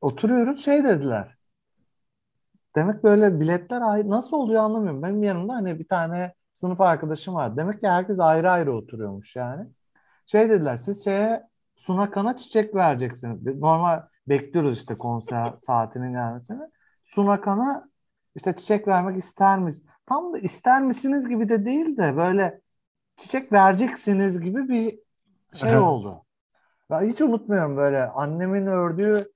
oturuyoruz 0.00 0.64
şey 0.64 0.84
dediler. 0.84 1.36
Demek 2.76 3.04
böyle 3.04 3.40
biletler 3.40 3.80
ayrı, 3.80 4.10
nasıl 4.10 4.36
oluyor 4.36 4.62
anlamıyorum. 4.62 5.02
Benim 5.02 5.22
yanımda 5.22 5.54
hani 5.54 5.78
bir 5.78 5.88
tane 5.88 6.34
sınıf 6.52 6.80
arkadaşım 6.80 7.34
var. 7.34 7.56
Demek 7.56 7.80
ki 7.80 7.88
herkes 7.88 8.20
ayrı 8.20 8.50
ayrı 8.50 8.74
oturuyormuş 8.74 9.36
yani. 9.36 9.66
Şey 10.26 10.50
dediler 10.50 10.76
siz 10.76 11.04
şeye 11.04 11.42
Sunakan'a 11.76 12.36
çiçek 12.36 12.74
vereceksiniz. 12.74 13.46
Normal 13.46 14.02
bekliyoruz 14.28 14.78
işte 14.78 14.98
konser 14.98 15.52
saatinin 15.58 16.12
gelmesini. 16.12 16.62
Sunakan'a 17.02 17.88
işte 18.34 18.56
çiçek 18.56 18.88
vermek 18.88 19.16
ister 19.16 19.58
misiniz? 19.58 19.86
Tam 20.06 20.32
da 20.32 20.38
ister 20.38 20.82
misiniz 20.82 21.28
gibi 21.28 21.48
de 21.48 21.64
değil 21.64 21.96
de 21.96 22.16
böyle 22.16 22.60
çiçek 23.16 23.52
vereceksiniz 23.52 24.40
gibi 24.40 24.68
bir 24.68 24.98
şey 25.54 25.76
oldu. 25.76 26.22
Ben 26.90 27.02
hiç 27.02 27.20
unutmuyorum 27.20 27.76
böyle 27.76 28.04
annemin 28.04 28.66
ördüğü 28.66 29.26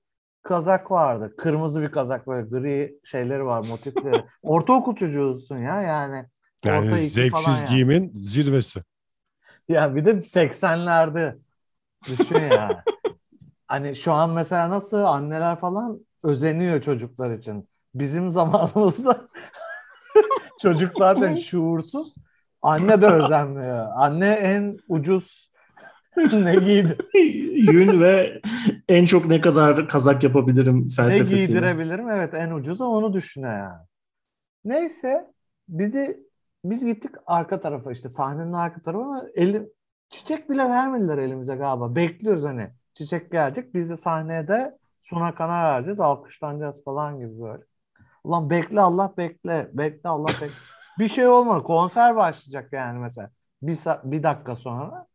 kazak 0.43 0.91
vardı. 0.91 1.33
Kırmızı 1.37 1.81
bir 1.81 1.91
kazak 1.91 2.27
böyle 2.27 2.49
gri 2.49 2.99
şeyleri 3.03 3.45
var 3.45 3.65
motifleri. 3.69 4.25
Ortaokul 4.43 4.95
çocuğusun 4.95 5.57
ya 5.57 5.81
yani. 5.81 6.25
Yani 6.65 6.97
zevksiz 6.97 7.61
yani. 7.61 7.69
giyimin 7.69 8.11
zirvesi. 8.15 8.83
Ya 9.69 9.95
bir 9.95 10.05
de 10.05 10.11
80'lerde 10.11 11.37
düşün 12.09 12.39
ya. 12.39 12.83
Hani 13.67 13.95
şu 13.95 14.13
an 14.13 14.29
mesela 14.29 14.69
nasıl 14.69 14.97
anneler 14.97 15.59
falan 15.59 15.99
özeniyor 16.23 16.81
çocuklar 16.81 17.37
için. 17.37 17.69
Bizim 17.95 18.31
zamanımızda 18.31 19.27
çocuk 20.61 20.93
zaten 20.93 21.35
şuursuz. 21.35 22.13
Anne 22.61 23.01
de 23.01 23.07
özenmiyor. 23.07 23.87
Anne 23.95 24.29
en 24.29 24.77
ucuz 24.87 25.50
ne 26.33 26.55
giydi, 26.55 26.97
Yün 27.71 28.01
ve 28.01 28.41
en 28.89 29.05
çok 29.05 29.25
ne 29.25 29.41
kadar 29.41 29.87
kazak 29.87 30.23
yapabilirim 30.23 30.83
ne 30.85 30.89
felsefesiyle. 30.89 31.45
giydirebilirim? 31.45 32.09
Evet 32.09 32.33
en 32.33 32.51
ucuzu 32.51 32.85
onu 32.85 33.13
düşünüyor 33.13 33.57
yani. 33.57 33.85
Neyse 34.65 35.27
bizi 35.69 36.19
biz 36.65 36.85
gittik 36.85 37.11
arka 37.25 37.61
tarafa 37.61 37.91
işte 37.91 38.09
sahnenin 38.09 38.53
arka 38.53 38.81
tarafına 38.81 39.25
eli, 39.35 39.69
çiçek 40.09 40.49
bile 40.49 40.63
vermediler 40.63 41.17
elimize 41.17 41.55
galiba. 41.55 41.95
Bekliyoruz 41.95 42.43
hani 42.43 42.69
çiçek 42.93 43.31
gelecek. 43.31 43.73
Biz 43.73 43.89
de 43.89 43.97
sahneye 43.97 44.47
de 44.47 44.77
Suna 45.03 45.35
Kan'a 45.35 45.63
vereceğiz. 45.63 45.99
Alkışlanacağız 45.99 46.83
falan 46.83 47.19
gibi 47.19 47.41
böyle. 47.41 47.63
Ulan 48.23 48.49
bekle 48.49 48.81
Allah 48.81 49.13
bekle. 49.17 49.69
Bekle 49.73 50.09
Allah 50.09 50.27
bekle. 50.27 50.49
Bir 50.99 51.07
şey 51.07 51.27
olmadı. 51.27 51.63
Konser 51.63 52.15
başlayacak 52.15 52.73
yani 52.73 52.99
mesela. 52.99 53.29
Bir, 53.61 53.77
bir 54.03 54.23
dakika 54.23 54.55
sonra. 54.55 55.07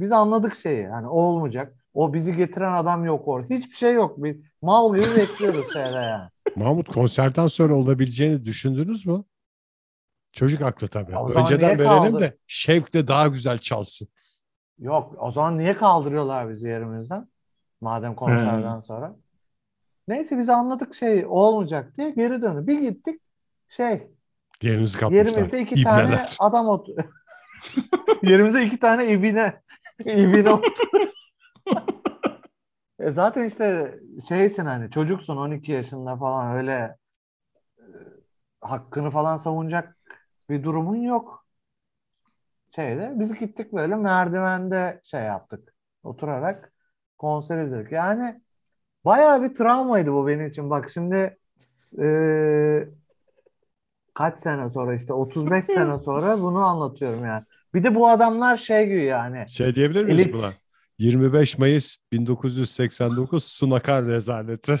Biz 0.00 0.12
anladık 0.12 0.54
şeyi. 0.54 0.86
Hani 0.86 1.08
o 1.08 1.20
olmayacak. 1.22 1.74
O 1.94 2.14
bizi 2.14 2.36
getiren 2.36 2.72
adam 2.72 3.04
yok 3.04 3.28
orada. 3.28 3.54
Hiçbir 3.54 3.76
şey 3.76 3.92
yok. 3.94 4.24
Bir 4.24 4.40
mal 4.62 4.94
gibi 4.96 5.16
bekliyoruz 5.16 5.72
şeyde 5.72 5.96
yani. 5.96 6.28
Mahmut 6.56 6.88
konserden 6.88 7.46
sonra 7.46 7.74
olabileceğini 7.74 8.44
düşündünüz 8.44 9.06
mü? 9.06 9.24
Çocuk 10.32 10.62
aklı 10.62 10.88
tabii. 10.88 11.16
O 11.16 11.28
zaman 11.28 11.42
Önceden 11.42 11.68
verelim 11.78 11.84
kaldı? 12.12 12.20
de 12.20 12.36
şevkle 12.46 13.08
daha 13.08 13.26
güzel 13.28 13.58
çalsın. 13.58 14.08
Yok. 14.78 15.14
O 15.18 15.30
zaman 15.30 15.58
niye 15.58 15.76
kaldırıyorlar 15.76 16.50
bizi 16.50 16.68
yerimizden? 16.68 17.28
Madem 17.80 18.14
konserden 18.14 18.80
sonra. 18.80 19.16
Neyse 20.08 20.38
biz 20.38 20.48
anladık 20.48 20.94
şey 20.94 21.26
olmayacak 21.28 21.96
diye 21.96 22.10
geri 22.10 22.42
döndük. 22.42 22.66
Bir 22.68 22.78
gittik 22.80 23.20
şey 23.68 24.06
Yerinizi 24.62 24.98
kapmışlar. 24.98 25.26
yerimizde 25.26 25.60
iki 25.60 25.74
İbneler. 25.74 25.94
tane 26.10 26.26
adam 26.38 26.68
otur. 26.68 26.94
yerimizde 28.22 28.66
iki 28.66 28.78
tane 28.78 29.06
ibine 29.12 29.62
ibine 30.00 30.50
otur. 30.50 30.88
E 32.98 33.12
zaten 33.12 33.44
işte 33.44 33.98
şeysin 34.28 34.64
hani 34.66 34.90
çocuksun 34.90 35.36
12 35.36 35.72
yaşında 35.72 36.16
falan 36.16 36.56
öyle 36.56 36.96
e, 37.78 37.82
hakkını 38.60 39.10
falan 39.10 39.36
savunacak 39.36 39.96
bir 40.50 40.62
durumun 40.64 40.96
yok. 40.96 41.46
Şeyde 42.76 43.12
biz 43.16 43.34
gittik 43.34 43.72
böyle 43.72 43.96
merdivende 43.96 45.00
şey 45.04 45.22
yaptık. 45.22 45.74
Oturarak 46.02 46.72
konser 47.18 47.64
izledik. 47.64 47.92
Yani 47.92 48.42
bayağı 49.04 49.42
bir 49.42 49.54
travmaydı 49.54 50.12
bu 50.12 50.26
benim 50.26 50.46
için. 50.46 50.70
Bak 50.70 50.90
şimdi 50.90 51.38
e, 51.98 52.88
kaç 54.14 54.38
sene 54.38 54.70
sonra 54.70 54.94
işte 54.94 55.12
35 55.12 55.64
sene 55.64 55.98
sonra 56.04 56.40
bunu 56.42 56.58
anlatıyorum 56.64 57.24
yani. 57.24 57.44
Bir 57.74 57.84
de 57.84 57.94
bu 57.94 58.08
adamlar 58.08 58.56
şey 58.56 58.86
gibi 58.86 59.04
yani. 59.04 59.44
Şey 59.48 59.74
diyebilir 59.74 60.04
miyiz 60.04 60.20
Elit. 60.20 60.34
buna? 60.34 60.50
25 60.98 61.58
Mayıs 61.58 61.96
1989 62.12 63.44
Sunakar 63.44 64.04
rezaleti. 64.06 64.80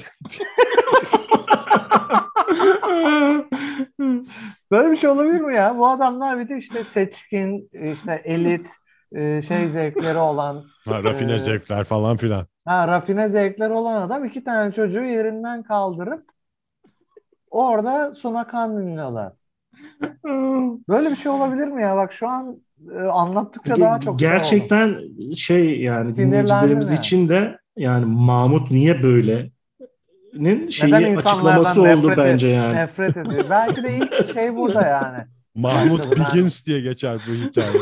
Böyle 4.70 4.90
bir 4.90 4.96
şey 4.96 5.10
olabilir 5.10 5.40
mi 5.40 5.54
ya? 5.56 5.78
Bu 5.78 5.88
adamlar 5.88 6.38
bir 6.38 6.48
de 6.48 6.58
işte 6.58 6.84
seçkin, 6.84 7.70
işte 7.92 8.22
elit, 8.24 8.68
e, 9.12 9.42
şey 9.42 9.68
zevkleri 9.70 10.18
olan, 10.18 10.64
Ha, 10.88 11.04
rafine 11.04 11.34
Ee, 11.34 11.38
zevkler 11.38 11.84
falan 11.84 12.16
filan. 12.16 12.46
ha, 12.64 12.88
rafine 12.88 13.28
zevkleri 13.28 13.72
olan 13.72 14.00
adam 14.02 14.24
iki 14.24 14.44
tane 14.44 14.72
çocuğu 14.72 15.04
yerinden 15.04 15.62
kaldırıp 15.62 16.24
orada 17.50 18.12
Sunakan 18.12 18.78
dinliyorlar. 18.78 19.32
Böyle 20.88 21.10
bir 21.10 21.16
şey 21.16 21.32
olabilir 21.32 21.66
mi 21.68 21.82
ya? 21.82 21.96
Bak 21.96 22.12
şu 22.12 22.28
an 22.28 22.50
e, 22.52 22.56
anlattıkça 23.12 23.80
daha 23.80 24.00
çok 24.00 24.20
şey 24.20 24.28
oldu. 24.28 24.36
Gerçekten 24.36 24.98
şey 25.34 25.80
yani 25.80 26.16
dinleyicilerimiz 26.16 26.90
yani. 26.90 26.98
için 26.98 27.28
de 27.28 27.58
yani 27.76 28.04
Mahmut 28.06 28.70
niye 28.70 29.02
böyle 29.02 29.50
nin 30.34 30.68
şeyi 30.68 30.92
Neden 30.92 31.10
insanlardan 31.12 31.60
açıklaması 31.60 31.80
oldu 31.80 32.08
nefret 32.10 32.18
et- 32.18 32.24
bence 32.24 32.48
yani. 32.48 32.74
Nefret 32.74 33.16
ediyor. 33.16 33.44
Belki 33.50 33.82
de 33.82 33.96
ilk 33.96 34.32
şey 34.34 34.56
burada 34.56 34.86
yani. 34.86 35.24
Mahmut 35.54 36.18
Begins 36.18 36.66
diye 36.66 36.80
geçer 36.80 37.20
bu 37.28 37.32
hikaye. 37.32 37.68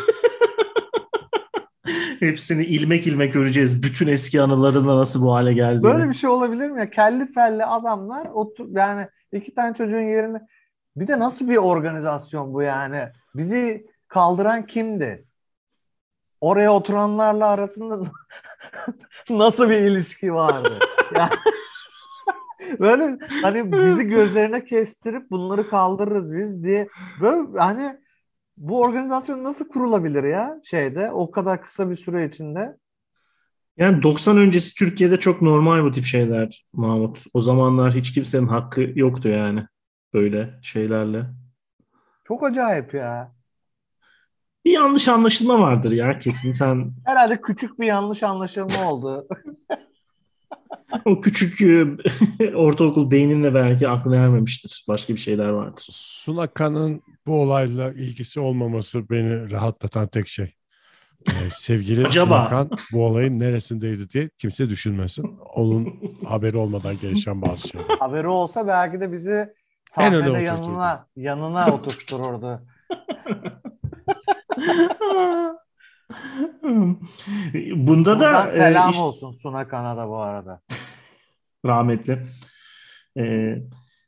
Hepsini 2.20 2.64
ilmek 2.64 3.06
ilmek 3.06 3.34
göreceğiz. 3.34 3.82
Bütün 3.82 4.06
eski 4.06 4.42
anılarında 4.42 4.96
nasıl 4.96 5.22
bu 5.22 5.34
hale 5.34 5.52
geldiğini. 5.52 5.82
Böyle 5.82 6.08
bir 6.08 6.14
şey 6.14 6.30
olabilir 6.30 6.70
mi 6.70 6.80
ya? 6.80 6.90
Kelli 6.90 7.32
felli 7.32 7.64
adamlar 7.64 8.26
otur 8.26 8.68
yani 8.70 9.06
iki 9.32 9.54
tane 9.54 9.74
çocuğun 9.74 10.08
yerine 10.08 10.38
bir 10.96 11.08
de 11.08 11.18
nasıl 11.18 11.48
bir 11.48 11.56
organizasyon 11.56 12.54
bu 12.54 12.62
yani? 12.62 13.02
Bizi 13.34 13.86
kaldıran 14.12 14.66
kimdi? 14.66 15.24
Oraya 16.40 16.72
oturanlarla 16.72 17.48
arasında 17.48 18.10
nasıl 19.30 19.70
bir 19.70 19.76
ilişki 19.76 20.34
vardı? 20.34 20.78
Yani 21.14 21.30
böyle 22.80 23.18
hani 23.42 23.72
bizi 23.72 24.04
gözlerine 24.04 24.64
kestirip 24.64 25.30
bunları 25.30 25.68
kaldırırız 25.68 26.36
biz 26.36 26.64
diye 26.64 26.88
böyle 27.20 27.58
hani 27.58 27.96
bu 28.56 28.80
organizasyon 28.80 29.44
nasıl 29.44 29.68
kurulabilir 29.68 30.24
ya 30.24 30.60
şeyde 30.64 31.10
o 31.10 31.30
kadar 31.30 31.62
kısa 31.62 31.90
bir 31.90 31.96
süre 31.96 32.26
içinde? 32.26 32.76
Yani 33.76 34.02
90 34.02 34.36
öncesi 34.36 34.74
Türkiye'de 34.74 35.16
çok 35.16 35.42
normal 35.42 35.84
bu 35.84 35.92
tip 35.92 36.04
şeyler 36.04 36.66
Mahmut. 36.72 37.24
O 37.34 37.40
zamanlar 37.40 37.94
hiç 37.94 38.14
kimsenin 38.14 38.46
hakkı 38.46 38.92
yoktu 38.94 39.28
yani 39.28 39.66
böyle 40.14 40.54
şeylerle. 40.62 41.24
Çok 42.24 42.42
acayip 42.42 42.94
ya. 42.94 43.32
Bir 44.64 44.72
yanlış 44.72 45.08
anlaşılma 45.08 45.60
vardır 45.60 45.92
ya 45.92 46.18
kesin 46.18 46.52
sen 46.52 46.92
Herhalde 47.04 47.40
küçük 47.40 47.80
bir 47.80 47.86
yanlış 47.86 48.22
anlaşılma 48.22 48.90
oldu. 48.90 49.28
o 51.04 51.20
küçük 51.20 51.60
e, 51.60 51.86
ortaokul 52.54 53.10
beyninle 53.10 53.54
belki 53.54 53.88
aklına 53.88 54.16
ermemiştir. 54.16 54.84
Başka 54.88 55.12
bir 55.14 55.18
şeyler 55.18 55.48
vardır. 55.48 55.86
Sunaka'nın 55.90 57.02
bu 57.26 57.42
olayla 57.42 57.92
ilgisi 57.92 58.40
olmaması 58.40 59.10
beni 59.10 59.50
rahatlatan 59.50 60.06
tek 60.06 60.28
şey. 60.28 60.54
Ee, 61.28 61.32
sevgili 61.50 62.06
Acaba? 62.06 62.48
Sunakan 62.48 62.70
bu 62.92 63.04
olayın 63.06 63.40
neresindeydi 63.40 64.10
diye 64.10 64.30
kimse 64.38 64.68
düşünmesin. 64.68 65.38
Onun 65.54 65.94
haberi 66.26 66.56
olmadan 66.56 66.98
gelişen 67.00 67.42
bazı 67.42 67.68
şeyler. 67.68 67.86
Haberi 67.98 68.28
olsa 68.28 68.66
belki 68.66 69.00
de 69.00 69.12
bizi 69.12 69.52
sahnede 69.88 70.18
oturturdu. 70.18 70.44
yanına 70.44 71.06
yanına 71.16 71.74
oturttururdu. 71.74 72.62
Bunda 77.76 78.20
da 78.20 78.20
Buradan 78.20 78.46
e, 78.46 78.50
selam 78.50 78.90
iş- 78.90 78.98
olsun 78.98 79.32
Suna 79.32 79.68
Kanada 79.68 80.08
bu 80.08 80.16
arada. 80.16 80.60
rahmetli. 81.66 82.18
E, 83.18 83.52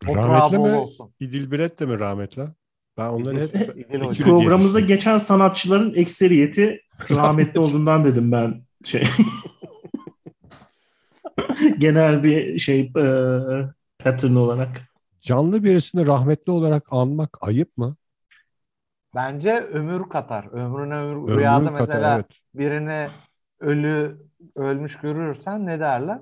Toprağı 0.00 0.28
Rahmetli 0.28 0.58
mi? 0.58 0.76
olsun. 0.76 1.12
İdil 1.20 1.50
Biret 1.50 1.80
de 1.80 1.86
mi 1.86 1.98
rahmetli? 1.98 2.42
Ben 2.98 3.08
onları 3.08 3.40
hep 3.40 3.54
programımızda 4.22 4.80
geçen 4.80 5.18
sanatçıların 5.18 5.94
ekseriyeti 5.94 6.80
rahmetli 7.10 7.60
olduğundan 7.60 8.04
dedim 8.04 8.32
ben 8.32 8.62
şey. 8.84 9.02
Genel 11.78 12.22
bir 12.24 12.58
şey 12.58 12.80
e, 12.80 13.04
pattern 13.98 14.34
olarak. 14.34 14.82
canlı 15.20 15.64
birisini 15.64 16.06
rahmetli 16.06 16.52
olarak 16.52 16.82
anmak 16.90 17.38
ayıp 17.40 17.76
mı? 17.76 17.96
Bence 19.14 19.60
ömür 19.60 20.08
katar. 20.08 20.44
Ömrüne 20.52 20.94
ömür. 20.94 21.16
Ömrü 21.16 21.36
Rüyada 21.36 21.64
katar, 21.64 21.80
mesela 21.80 22.14
evet. 22.14 22.40
birini 22.54 23.08
ölü 23.60 24.22
ölmüş 24.54 24.98
görürsen 24.98 25.66
ne 25.66 25.80
derler? 25.80 26.20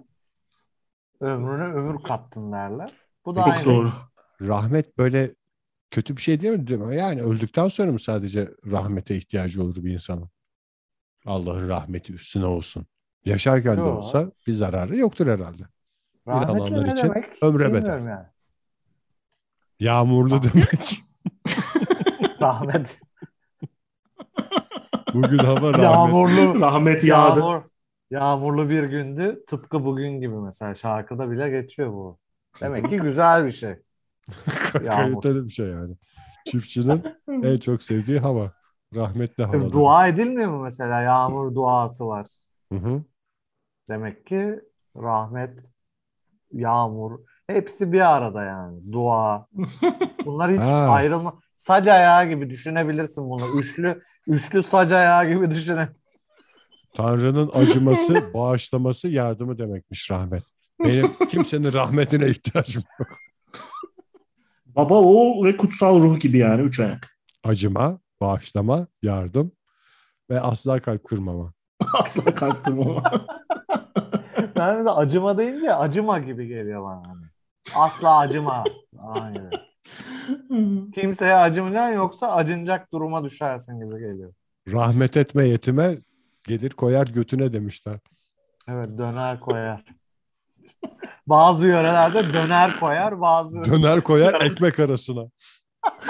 Ömrüne 1.21 1.65
ömür 1.65 2.03
kattın 2.03 2.53
derler. 2.53 2.93
Bu 3.27 3.37
da 3.37 3.45
aynı. 3.45 3.65
doğru. 3.65 3.93
Rahmet 4.41 4.99
böyle 4.99 5.35
kötü 5.91 6.17
bir 6.17 6.23
şey 6.23 6.41
değil 6.41 6.59
mi? 6.59 6.67
Değil 6.67 6.81
mi? 6.81 6.97
Yani 6.97 7.23
öldükten 7.23 7.69
sonra 7.69 7.93
mı 7.93 8.01
sadece 8.01 8.51
rahmete 8.71 9.17
ihtiyacı 9.17 9.63
olur 9.63 9.77
bir 9.77 9.93
insanın? 9.93 10.29
Allah'ın 11.27 11.69
rahmeti 11.69 12.13
üstüne 12.13 12.47
olsun. 12.47 12.87
Yaşarken 13.25 13.77
de 13.77 13.81
Yo. 13.81 13.97
olsa 13.97 14.33
bir 14.47 14.53
zararı 14.53 14.99
yoktur 14.99 15.27
herhalde. 15.27 15.63
İnananlar 16.27 16.85
ne 16.85 16.93
için 16.93 17.09
demek? 17.09 17.43
ömre 17.43 17.73
bedel. 17.73 18.07
yani. 18.07 18.27
Yağmurlu 19.81 20.43
demek. 20.43 21.03
Rahmet. 22.43 22.99
Bugün 25.15 25.39
hava 25.39 25.73
rahmet. 25.73 25.83
Yağmurlu. 25.83 26.61
Rahmet 26.61 27.05
yağdı. 27.05 27.41
Yağmur. 27.41 27.63
Yağmurlu 28.11 28.69
bir 28.69 28.83
gündü. 28.85 29.45
Tıpkı 29.47 29.85
bugün 29.85 30.21
gibi 30.21 30.35
mesela. 30.35 30.75
Şarkıda 30.75 31.31
bile 31.31 31.51
geçiyor 31.51 31.93
bu. 31.93 32.19
Demek 32.61 32.91
ki 32.91 32.97
güzel 32.97 33.47
bir 33.47 33.53
şey. 33.53 33.71
Yağmur. 34.75 35.23
Kaliteli 35.23 35.45
bir 35.45 35.51
şey 35.51 35.67
yani. 35.67 35.95
Çiftçinin 36.47 37.03
en 37.29 37.59
çok 37.59 37.83
sevdiği 37.83 38.19
hava. 38.19 38.53
Rahmetli 38.95 39.45
hava. 39.45 39.73
Dua 39.73 40.07
edilmiyor 40.09 40.51
mu 40.51 40.63
mesela? 40.63 41.01
Yağmur 41.01 41.55
duası 41.55 42.07
var. 42.07 42.27
Hı 42.73 42.79
hı. 42.79 43.03
Demek 43.89 44.27
ki 44.27 44.61
rahmet, 44.97 45.59
yağmur 46.53 47.19
hepsi 47.47 47.93
bir 47.93 48.15
arada 48.17 48.45
yani. 48.45 48.93
Dua. 48.93 49.47
Bunlar 50.25 50.53
hiç 50.53 50.59
Ha. 50.61 50.89
ayrılma. 50.89 51.41
Sac 51.63 51.89
ayağı 51.89 52.29
gibi 52.29 52.51
düşünebilirsin 52.51 53.31
bunu. 53.31 53.59
Üçlü 53.59 54.03
üçlü 54.27 54.63
sac 54.63 54.93
ayağı 54.93 55.29
gibi 55.29 55.51
düşüne. 55.51 55.89
Tanrı'nın 56.95 57.51
acıması, 57.55 58.35
bağışlaması, 58.35 59.09
yardımı 59.09 59.59
demekmiş 59.59 60.11
rahmet. 60.11 60.43
Benim 60.85 61.29
kimsenin 61.31 61.73
rahmetine 61.73 62.29
ihtiyacım 62.29 62.83
yok. 62.99 63.09
Baba, 64.67 64.95
oğul 64.95 65.45
ve 65.45 65.57
kutsal 65.57 66.01
ruh 66.01 66.21
gibi 66.21 66.39
yani 66.39 66.63
üç 66.63 66.81
ayak. 66.81 67.17
Acıma, 67.45 67.99
bağışlama, 68.21 68.87
yardım 69.03 69.53
ve 70.31 70.41
asla 70.41 70.81
kalp 70.81 71.05
kırmama. 71.05 71.53
Asla 71.95 72.35
kalktım 72.35 72.81
ama. 72.81 73.03
Ben 74.57 74.85
de 74.85 74.91
acıma 74.91 75.39
deyince 75.39 75.75
acıma 75.75 76.19
gibi 76.19 76.47
geliyor 76.47 76.83
bana. 76.85 77.03
Asla 77.75 78.19
acıma. 78.19 78.65
Aynen. 78.99 79.51
Kimseye 80.95 81.35
acımayacaksın 81.35 81.95
yoksa 81.95 82.33
acınacak 82.33 82.93
duruma 82.93 83.25
düşersin 83.25 83.81
gibi 83.81 84.01
geliyor. 84.01 84.35
Rahmet 84.69 85.17
etme 85.17 85.49
yetime 85.49 85.99
gelir 86.47 86.71
koyar 86.71 87.07
götüne 87.07 87.53
demişler. 87.53 87.99
Evet 88.69 88.99
döner 88.99 89.41
koyar. 89.41 89.85
Bazı 91.27 91.67
yörelerde 91.69 92.33
döner 92.33 92.81
koyar, 92.81 93.21
bazı 93.21 93.65
Döner 93.65 94.01
koyar 94.01 94.41
ekmek 94.41 94.81
arasına. 94.81 95.25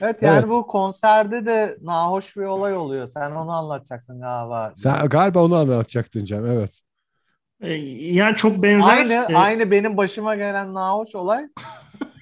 Evet 0.00 0.22
yani 0.22 0.38
Evet. 0.38 0.50
bu 0.50 0.66
konserde 0.66 1.46
de 1.46 1.78
nahoş 1.82 2.36
bir 2.36 2.42
olay 2.42 2.76
oluyor. 2.76 3.06
Sen 3.06 3.30
onu 3.30 3.50
anlatacaktın 3.50 4.20
galiba. 4.20 4.72
Sen 4.76 5.08
galiba 5.08 5.44
onu 5.44 5.56
anlatacaktın 5.56 6.24
Cem 6.24 6.46
evet. 6.46 6.80
E, 7.60 7.72
yani 8.12 8.36
çok 8.36 8.62
benzer. 8.62 8.96
Aynı 8.96 9.12
e, 9.12 9.36
aynı 9.36 9.70
benim 9.70 9.96
başıma 9.96 10.34
gelen 10.34 10.74
nahoş 10.74 11.14
olay. 11.14 11.48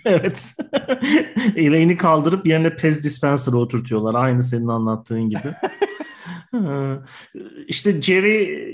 Evet. 0.07 0.55
Eleyini 1.57 1.97
kaldırıp 1.97 2.47
yerine 2.47 2.77
pez 2.77 3.05
dispenser'ı 3.05 3.59
oturtuyorlar. 3.59 4.15
Aynı 4.15 4.43
senin 4.43 4.69
anlattığın 4.69 5.31
gibi. 5.31 5.55
İşte 7.69 8.03
Jerry 8.03 8.67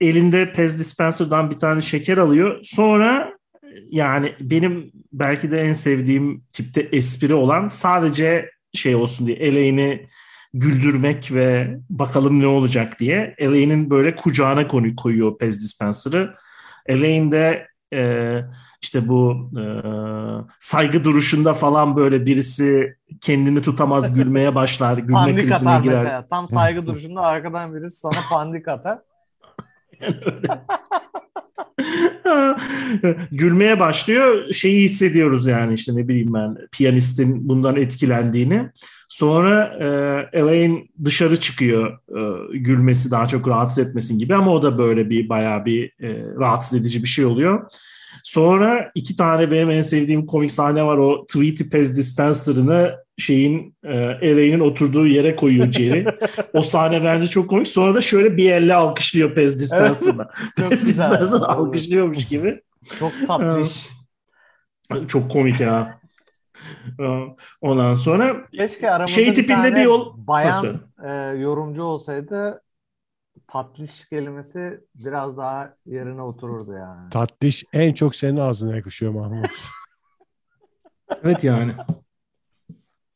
elinde 0.00 0.52
pez 0.52 0.78
dispenser'dan 0.78 1.50
bir 1.50 1.58
tane 1.58 1.80
şeker 1.80 2.18
alıyor. 2.18 2.60
Sonra 2.62 3.32
yani 3.90 4.32
benim 4.40 4.92
belki 5.12 5.50
de 5.50 5.60
en 5.60 5.72
sevdiğim 5.72 6.44
tipte 6.52 6.80
espri 6.80 7.34
olan 7.34 7.68
sadece 7.68 8.50
şey 8.74 8.94
olsun 8.94 9.26
diye 9.26 9.36
Elaine'i 9.36 10.06
güldürmek 10.54 11.32
ve 11.34 11.76
bakalım 11.90 12.40
ne 12.40 12.46
olacak 12.46 13.00
diye 13.00 13.34
Elaine'in 13.38 13.90
böyle 13.90 14.16
kucağına 14.16 14.68
konuyu 14.68 14.96
koyuyor 14.96 15.38
pez 15.38 15.62
dispenser'ı. 15.62 16.34
Elaine 16.86 17.32
de 17.32 17.66
e, 17.92 18.44
işte 18.82 19.08
bu 19.08 19.50
e, 19.60 19.64
saygı 20.58 21.04
duruşunda 21.04 21.54
falan 21.54 21.96
böyle 21.96 22.26
birisi 22.26 22.96
kendini 23.20 23.62
tutamaz 23.62 24.14
gülmeye 24.14 24.54
başlar, 24.54 24.98
gülme 24.98 25.12
Pandik 25.12 25.38
krizine 25.38 25.70
atar 25.70 25.82
girer. 25.82 25.96
mesela. 25.96 26.26
Tam 26.28 26.48
saygı 26.48 26.86
duruşunda 26.86 27.20
arkadan 27.20 27.74
birisi 27.74 27.96
sana 27.96 28.12
pandik 28.30 28.68
atar. 28.68 28.98
Gülmeye 33.32 33.80
başlıyor. 33.80 34.52
Şeyi 34.52 34.84
hissediyoruz 34.84 35.46
yani 35.46 35.74
işte 35.74 35.92
ne 35.96 36.08
bileyim 36.08 36.34
ben 36.34 36.56
piyanistin 36.72 37.48
bundan 37.48 37.76
etkilendiğini. 37.76 38.70
Sonra 39.08 39.76
e, 39.80 39.86
Elaine 40.38 40.84
dışarı 41.04 41.40
çıkıyor 41.40 41.92
e, 41.92 42.58
gülmesi 42.58 43.10
daha 43.10 43.26
çok 43.26 43.48
rahatsız 43.48 43.86
etmesin 43.86 44.18
gibi 44.18 44.34
ama 44.34 44.52
o 44.52 44.62
da 44.62 44.78
böyle 44.78 45.10
bir 45.10 45.28
bayağı 45.28 45.64
bir 45.64 45.84
e, 45.84 46.08
rahatsız 46.40 46.80
edici 46.80 47.02
bir 47.02 47.08
şey 47.08 47.24
oluyor. 47.24 47.70
Sonra 48.22 48.90
iki 48.94 49.16
tane 49.16 49.50
benim 49.50 49.70
en 49.70 49.80
sevdiğim 49.80 50.26
komik 50.26 50.52
sahne 50.52 50.84
var. 50.84 50.96
O 50.96 51.26
Tweety 51.26 51.64
Pez 51.64 51.96
dispenser'ını 51.96 52.94
şeyin 53.22 53.76
e, 53.84 53.94
Elaine'in 53.98 54.60
oturduğu 54.60 55.06
yere 55.06 55.36
koyuyor 55.36 55.70
Jerry. 55.72 56.06
o 56.54 56.62
sahne 56.62 57.04
bence 57.04 57.26
çok 57.26 57.50
komik. 57.50 57.68
Sonra 57.68 57.94
da 57.94 58.00
şöyle 58.00 58.36
bir 58.36 58.52
elle 58.52 58.74
alkışlıyor 58.74 59.34
Pez 59.34 59.60
dispenser'ına. 59.60 60.28
Çok 60.58 60.70
Pez 60.70 60.86
güzel. 60.86 61.10
dispenser 61.10 61.38
alkışlıyormuş 61.46 62.28
gibi. 62.28 62.62
Çok 62.98 63.12
tatlış. 63.26 63.88
Çok 65.08 65.30
komik 65.30 65.60
ya. 65.60 66.00
Ee, 67.00 67.04
Ondan 67.60 67.94
sonra 67.94 68.46
Keşke 68.52 68.90
aramızda 68.90 69.14
Şey 69.14 69.26
bir 69.26 69.34
tipinde 69.34 69.56
tane 69.56 69.76
bir 69.76 69.80
yol- 69.82 70.12
bayan 70.16 70.80
e, 71.04 71.10
yorumcu 71.38 71.82
olsaydı 71.82 72.62
tatlış 73.48 74.08
kelimesi 74.08 74.80
biraz 74.94 75.36
daha 75.36 75.74
yerine 75.86 76.22
otururdu 76.22 76.72
yani. 76.72 77.10
Tatlış 77.10 77.64
en 77.72 77.92
çok 77.94 78.14
senin 78.14 78.36
ağzına 78.36 78.76
yakışıyor 78.76 79.12
Mahmut. 79.12 79.50
evet 81.24 81.44
yani. 81.44 81.74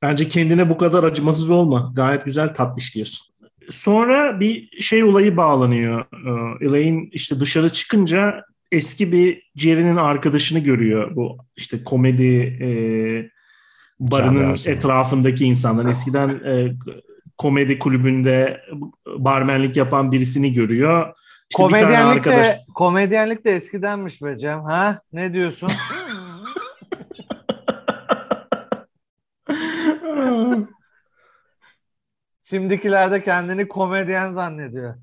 Bence 0.03 0.29
kendine 0.29 0.69
bu 0.69 0.79
kadar 0.79 1.05
acımasız 1.05 1.51
olma. 1.51 1.93
Gayet 1.95 2.25
güzel 2.25 2.55
tatlış 2.55 2.95
diyorsun. 2.95 3.27
Sonra 3.71 4.41
bir 4.41 4.81
şey 4.81 5.05
olayı 5.05 5.37
bağlanıyor. 5.37 6.01
Ee, 6.01 6.65
Elaine 6.67 7.09
işte 7.13 7.41
dışarı 7.41 7.69
çıkınca 7.69 8.45
eski 8.73 9.13
bir 9.13 9.43
Jerry'nin 9.57 9.97
arkadaşını 9.97 10.59
görüyor. 10.59 11.17
Bu 11.17 11.39
işte 11.57 11.85
komedi 11.85 12.37
e, 12.37 12.69
barının 14.01 14.57
etrafındaki 14.67 15.45
insanlar. 15.45 15.87
Eskiden 15.87 16.29
e, 16.29 16.73
komedi 17.39 17.79
kulübünde 17.79 18.61
barmenlik 19.07 19.77
yapan 19.77 20.13
birisini 20.13 20.55
görüyor. 20.55 21.15
İşte 21.51 21.65
bir 21.65 21.71
tane 21.71 21.83
komedyenlik 21.83 22.17
arkadaş 22.17 22.47
de, 22.47 22.59
komedyenlik 22.75 23.45
de 23.45 23.57
eskidenmiş 23.57 24.23
be 24.23 24.39
Cem. 24.39 24.61
Ha? 24.61 25.01
Ne 25.13 25.33
diyorsun? 25.33 25.69
Şimdikiler 32.43 33.13
de 33.13 33.23
kendini 33.25 33.69
komedyen 33.69 34.33
zannediyor. 34.35 34.95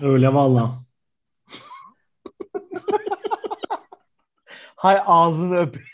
Öyle 0.00 0.34
valla. 0.34 0.80
Hay 4.76 4.98
ağzını 5.06 5.56
öpeyim. 5.56 5.86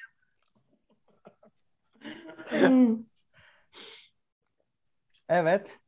Evet. 5.29 5.79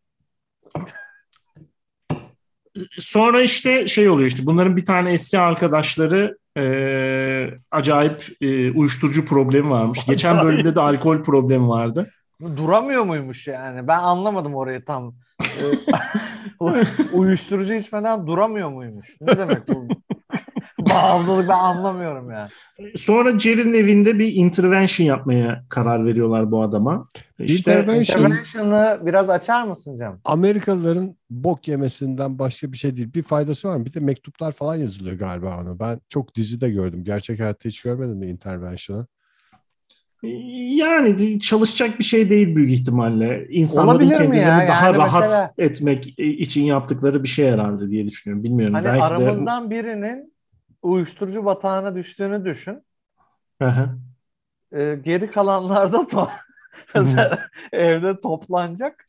Sonra 2.98 3.42
işte 3.42 3.88
şey 3.88 4.08
oluyor 4.08 4.28
işte 4.28 4.46
bunların 4.46 4.76
bir 4.76 4.84
tane 4.84 5.12
eski 5.12 5.38
arkadaşları 5.38 6.38
e, 6.56 7.50
acayip 7.70 8.28
e, 8.40 8.70
uyuşturucu 8.70 9.24
problemi 9.24 9.70
varmış. 9.70 10.06
Geçen 10.06 10.44
bölümde 10.44 10.74
de 10.74 10.80
alkol 10.80 11.22
problemi 11.22 11.68
vardı. 11.68 12.10
Duramıyor 12.56 13.04
muymuş 13.04 13.46
yani? 13.46 13.88
Ben 13.88 13.98
anlamadım 13.98 14.54
orayı 14.54 14.84
tam. 14.84 15.14
Ee, 15.42 16.04
uyuşturucu 17.12 17.74
içmeden 17.74 18.26
duramıyor 18.26 18.68
muymuş? 18.70 19.16
Ne 19.20 19.38
demek 19.38 19.68
bu? 19.68 19.88
Bağımlılık 20.94 21.48
ben 21.48 21.54
anlamıyorum 21.58 22.30
yani. 22.30 22.48
Sonra 22.96 23.38
Jerry'nin 23.38 23.74
evinde 23.74 24.18
bir 24.18 24.32
intervention 24.34 25.06
yapmaya 25.06 25.64
karar 25.68 26.04
veriyorlar 26.04 26.50
bu 26.50 26.62
adama. 26.62 27.08
İşte 27.38 27.72
Intervention- 27.72 28.18
Intervention'ı 28.18 28.98
biraz 29.06 29.30
açar 29.30 29.62
mısın 29.64 29.98
Cem? 29.98 30.20
Amerikalıların 30.24 31.16
bok 31.30 31.68
yemesinden 31.68 32.38
başka 32.38 32.72
bir 32.72 32.76
şey 32.76 32.96
değil. 32.96 33.14
Bir 33.14 33.22
faydası 33.22 33.68
var 33.68 33.76
mı? 33.76 33.84
Bir 33.86 33.92
de 33.94 34.00
mektuplar 34.00 34.52
falan 34.52 34.74
yazılıyor 34.76 35.18
galiba 35.18 35.60
ona. 35.62 35.78
Ben 35.78 36.00
çok 36.08 36.34
dizide 36.34 36.70
gördüm. 36.70 37.04
Gerçek 37.04 37.40
hayatta 37.40 37.68
hiç 37.68 37.80
görmedim 37.82 38.16
mi 38.16 38.26
Intervention'ı? 38.26 39.06
yani 40.76 41.40
çalışacak 41.40 41.98
bir 41.98 42.04
şey 42.04 42.30
değil 42.30 42.56
büyük 42.56 42.70
ihtimalle. 42.70 43.46
İnsanların 43.50 43.88
Olabilir 43.96 44.12
kendilerini 44.18 44.62
ya? 44.62 44.68
daha 44.68 44.86
Yani 44.86 44.96
rahat 44.96 45.22
mesela- 45.22 45.50
etmek 45.58 46.18
için 46.18 46.62
yaptıkları 46.62 47.22
bir 47.22 47.28
şey 47.28 47.50
herhalde 47.50 47.90
diye 47.90 48.06
düşünüyorum. 48.06 48.44
Bilmiyorum. 48.44 48.74
Hani 48.74 48.84
Belki 48.84 48.98
de- 49.00 49.02
aramızdan 49.04 49.70
birinin 49.70 50.33
uyuşturucu 50.84 51.44
batağına 51.44 51.94
düştüğünü 51.94 52.44
düşün. 52.44 52.84
Hı 53.62 53.68
hı. 53.68 53.98
Ee, 54.72 54.94
geri 54.94 55.30
kalanlar 55.30 55.92
da 55.92 55.96
to- 56.94 57.38
evde 57.72 58.20
toplanacak. 58.20 59.08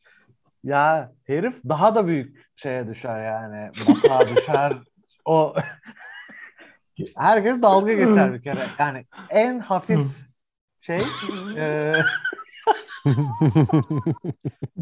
Ya 0.64 1.12
herif 1.26 1.54
daha 1.68 1.94
da 1.94 2.06
büyük 2.06 2.46
şeye 2.56 2.88
düşer 2.88 3.24
yani. 3.24 3.70
Batağa 3.88 4.28
düşer. 4.36 4.72
O 5.24 5.54
herkes 7.16 7.62
dalga 7.62 7.92
geçer 7.92 8.34
bir 8.34 8.42
kere. 8.42 8.66
Yani 8.78 9.06
en 9.30 9.58
hafif 9.58 10.00
şey 10.80 11.00
e, 11.56 11.94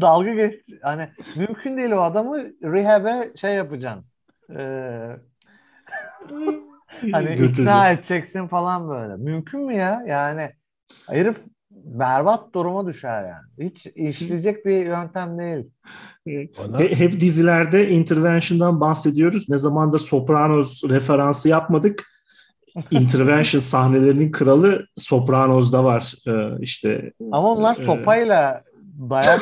dalga 0.01 0.33
geç 0.33 0.55
hani 0.81 1.09
mümkün 1.35 1.77
değil 1.77 1.91
o 1.91 2.01
adamı 2.01 2.37
rehab'e 2.63 3.37
şey 3.37 3.55
yapacaksın. 3.55 4.05
Ee, 4.55 5.17
hani 7.11 7.35
ikna 7.35 7.91
edeceksin 7.91 8.47
falan 8.47 8.89
böyle. 8.89 9.15
Mümkün 9.15 9.65
mü 9.65 9.75
ya? 9.75 10.03
Yani 10.07 10.51
herif 11.09 11.37
berbat 11.71 12.53
duruma 12.55 12.87
düşer 12.87 13.23
yani. 13.23 13.69
Hiç 13.69 13.87
işleyecek 13.87 14.65
bir 14.65 14.85
yöntem 14.85 15.39
değil. 15.39 15.65
Bana 16.57 16.79
He- 16.79 16.95
Hep 16.95 17.19
dizilerde 17.19 17.89
intervention'dan 17.89 18.81
bahsediyoruz. 18.81 19.49
Ne 19.49 19.57
zamandır 19.57 19.99
Sopranos 19.99 20.83
referansı 20.83 21.49
yapmadık. 21.49 22.03
Intervention 22.91 23.59
sahnelerinin 23.61 24.31
kralı 24.31 24.85
Sopranos'da 24.97 25.83
var. 25.83 26.13
Ee, 26.27 26.61
işte 26.61 27.11
Ama 27.31 27.51
onlar 27.51 27.77
Ee, 27.79 27.83
sopayla 27.83 28.63
dayak 29.09 29.41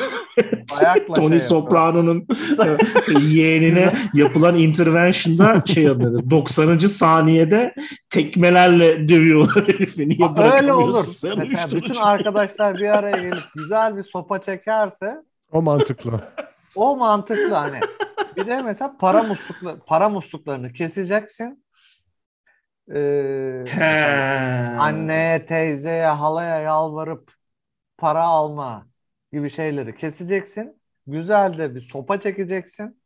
Tony 1.14 1.28
şey 1.28 1.40
Soprano'nun 1.40 2.26
e, 3.08 3.20
yeğenine 3.20 3.92
yapılan 4.14 4.56
intervention'da 4.58 5.62
şey 5.66 5.84
yapıyor. 5.84 6.30
90. 6.30 6.78
saniyede 6.78 7.74
tekmelerle 8.10 9.08
dövüyorlar 9.08 9.68
herifi. 9.68 10.08
Niye 10.08 10.20
yapıyor. 10.20 10.44
Öyle 10.46 10.52
bırakamıyorsun 10.52 11.00
olur. 11.00 11.04
sen 11.04 11.38
Mesela 11.38 11.82
bütün 11.82 11.94
arkadaşlar 11.94 12.74
bir 12.74 12.88
araya 12.98 13.16
gelip 13.16 13.44
güzel 13.54 13.96
bir 13.96 14.02
sopa 14.02 14.40
çekerse 14.40 15.16
o 15.52 15.62
mantıklı. 15.62 16.20
o 16.76 16.96
mantıklı 16.96 17.54
hani. 17.54 17.80
Bir 18.36 18.46
de 18.46 18.62
mesela 18.62 18.96
para 19.00 19.22
muslukla 19.22 19.76
para 19.86 20.08
musluklarını 20.08 20.72
keseceksin. 20.72 21.64
Ee, 22.94 23.64
anneye, 24.78 25.46
teyzeye, 25.46 26.06
halaya 26.06 26.60
yalvarıp 26.60 27.32
para 27.98 28.22
alma 28.22 28.86
gibi 29.34 29.50
şeyleri 29.50 29.96
keseceksin. 29.96 30.80
Güzel 31.06 31.58
de 31.58 31.74
bir 31.74 31.80
sopa 31.80 32.20
çekeceksin. 32.20 33.00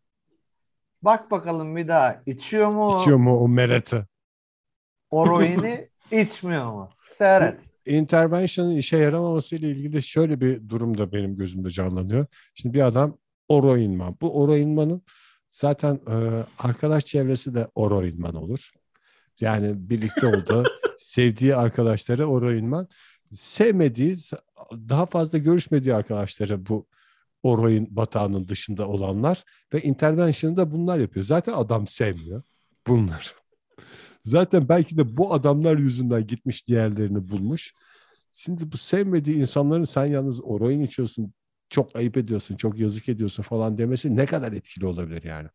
Bak 1.03 1.31
bakalım 1.31 1.77
bir 1.77 1.89
daha 1.89 2.23
içiyor 2.27 2.69
mu 2.69 2.99
İçiyor 3.01 3.17
mu 3.17 3.39
o 3.39 3.49
mereti? 3.49 4.05
oroini 5.11 5.89
içmiyor 6.11 6.73
mu? 6.73 6.91
Seyret. 7.13 7.61
Intervention'ın 7.87 8.77
işe 8.77 8.97
yaramaması 8.97 9.57
ile 9.57 9.71
ilgili 9.71 10.03
şöyle 10.03 10.41
bir 10.41 10.69
durum 10.69 10.99
da 10.99 11.13
benim 11.13 11.37
gözümde 11.37 11.71
canlanıyor. 11.71 12.27
Şimdi 12.55 12.75
bir 12.75 12.87
adam 12.87 13.19
oroinman. 13.49 14.17
Bu 14.21 14.43
oroinmanın 14.43 15.03
zaten 15.51 15.95
e, 15.95 16.45
arkadaş 16.59 17.05
çevresi 17.05 17.55
de 17.55 17.69
oroinman 17.75 18.35
olur. 18.35 18.71
Yani 19.41 19.91
birlikte 19.91 20.27
olduğu, 20.27 20.65
sevdiği 20.99 21.57
arkadaşları 21.57 22.27
oroinman. 22.27 22.89
Sevmediği, 23.33 24.17
daha 24.73 25.07
fazla 25.07 25.39
görüşmediği 25.39 25.95
arkadaşları 25.95 26.67
bu 26.67 26.87
oroin 27.43 27.97
batağının 27.97 28.49
dışında 28.49 28.89
olanlar 28.89 29.45
ve 29.75 29.83
intervention'ı 29.83 30.57
da 30.57 30.73
bunlar 30.73 30.99
yapıyor. 30.99 31.27
Zaten 31.27 31.53
adam 31.53 31.87
sevmiyor 31.87 32.43
bunlar. 32.87 33.35
Zaten 34.25 34.69
belki 34.69 34.97
de 34.97 35.17
bu 35.17 35.35
adamlar 35.35 35.79
yüzünden 35.79 36.27
gitmiş 36.27 36.69
diğerlerini 36.69 37.29
bulmuş. 37.29 37.73
Şimdi 38.33 38.73
bu 38.73 38.77
sevmediği 38.77 39.37
insanların 39.37 39.85
sen 39.85 40.07
yalnız 40.07 40.45
oroin 40.45 40.81
içiyorsun, 40.81 41.33
çok 41.69 41.97
ayıp 41.97 42.17
ediyorsun, 42.17 42.57
çok 42.57 42.79
yazık 42.79 43.09
ediyorsun 43.09 43.43
falan 43.43 43.79
demesi 43.79 44.17
ne 44.17 44.27
kadar 44.27 44.53
etkili 44.53 44.87
olabilir 44.87 45.23
yani. 45.23 45.49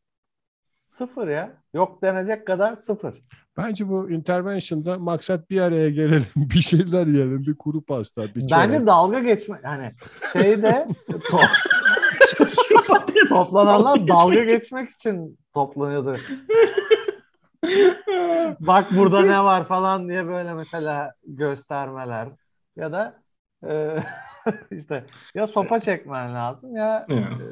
Sıfır 0.94 1.28
ya. 1.28 1.54
Yok 1.74 2.02
denecek 2.02 2.48
kadar 2.48 2.76
sıfır. 2.76 3.16
Bence 3.58 3.90
bu 3.90 4.10
intervention'da 4.12 5.00
maksat 5.00 5.50
bir 5.50 5.62
araya 5.62 5.90
gelelim, 5.90 6.26
bir 6.36 6.62
şeyler 6.62 7.08
yiyelim, 7.08 7.40
bir 7.48 7.58
kuru 7.58 7.82
pasta, 7.86 8.22
bir 8.22 8.48
çörek. 8.48 8.52
Bence 8.52 8.86
dalga 8.88 9.20
geçme 9.20 9.60
yani 9.64 9.92
şeyde 10.34 10.88
to- 11.10 11.48
toplananlar 13.30 14.08
dalga 14.08 14.44
geçmek 14.44 14.90
için 14.92 15.38
toplanıyordu. 15.54 16.16
Bak 18.60 18.92
burada 18.92 19.22
ne 19.22 19.44
var 19.44 19.66
falan 19.66 20.10
diye 20.10 20.28
böyle 20.28 20.54
mesela 20.54 21.14
göstermeler 21.28 22.28
ya 22.76 22.92
da 22.92 23.16
e, 23.68 23.98
işte 24.72 25.06
ya 25.36 25.48
sopa 25.48 25.80
çekmen 25.80 26.36
lazım 26.36 26.76
ya 26.76 27.06
Ya. 27.10 27.18
e, 27.18 27.48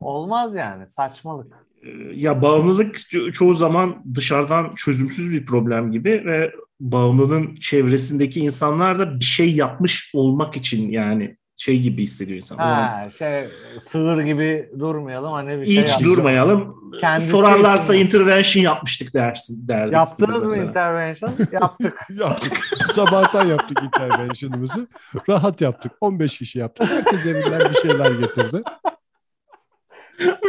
olmaz 0.00 0.54
yani 0.54 0.86
saçmalık. 0.86 1.71
Ya 2.14 2.42
bağımlılık 2.42 2.96
ço- 2.96 3.32
çoğu 3.32 3.54
zaman 3.54 4.02
dışarıdan 4.14 4.74
çözümsüz 4.74 5.32
bir 5.32 5.46
problem 5.46 5.92
gibi 5.92 6.22
ve 6.26 6.52
bağımlılığın 6.80 7.54
çevresindeki 7.56 8.40
insanlar 8.40 8.98
da 8.98 9.20
bir 9.20 9.24
şey 9.24 9.54
yapmış 9.54 10.10
olmak 10.14 10.56
için 10.56 10.90
yani 10.90 11.36
şey 11.56 11.80
gibi 11.80 12.02
hissediyor 12.02 12.36
insan. 12.36 12.56
Ha 12.56 13.08
şey 13.18 13.44
sığır 13.78 14.22
gibi 14.22 14.68
durmayalım 14.78 15.32
hani 15.32 15.60
bir 15.60 15.66
şey 15.66 15.82
hiç 15.82 16.00
durmayalım. 16.00 16.74
Kendisi 17.00 17.30
Sorarlarsa 17.30 17.94
için- 17.94 18.06
intervention 18.06 18.62
yapmıştık 18.62 19.14
dersin 19.14 19.68
derdik. 19.68 19.92
Yaptınız 19.92 20.44
mı 20.44 20.56
intervention? 20.56 21.30
Yaptık. 21.52 21.98
Yaptık. 22.10 22.60
Sabahtan 22.92 23.46
yaptık 23.46 23.78
intervention'ımızı. 23.82 24.88
Rahat 25.28 25.60
yaptık. 25.60 25.92
15 26.00 26.38
kişi 26.38 26.58
yaptık. 26.58 26.90
Herkes 26.90 27.26
evinden 27.26 27.70
bir 27.70 27.88
şeyler 27.88 28.10
getirdi. 28.10 28.62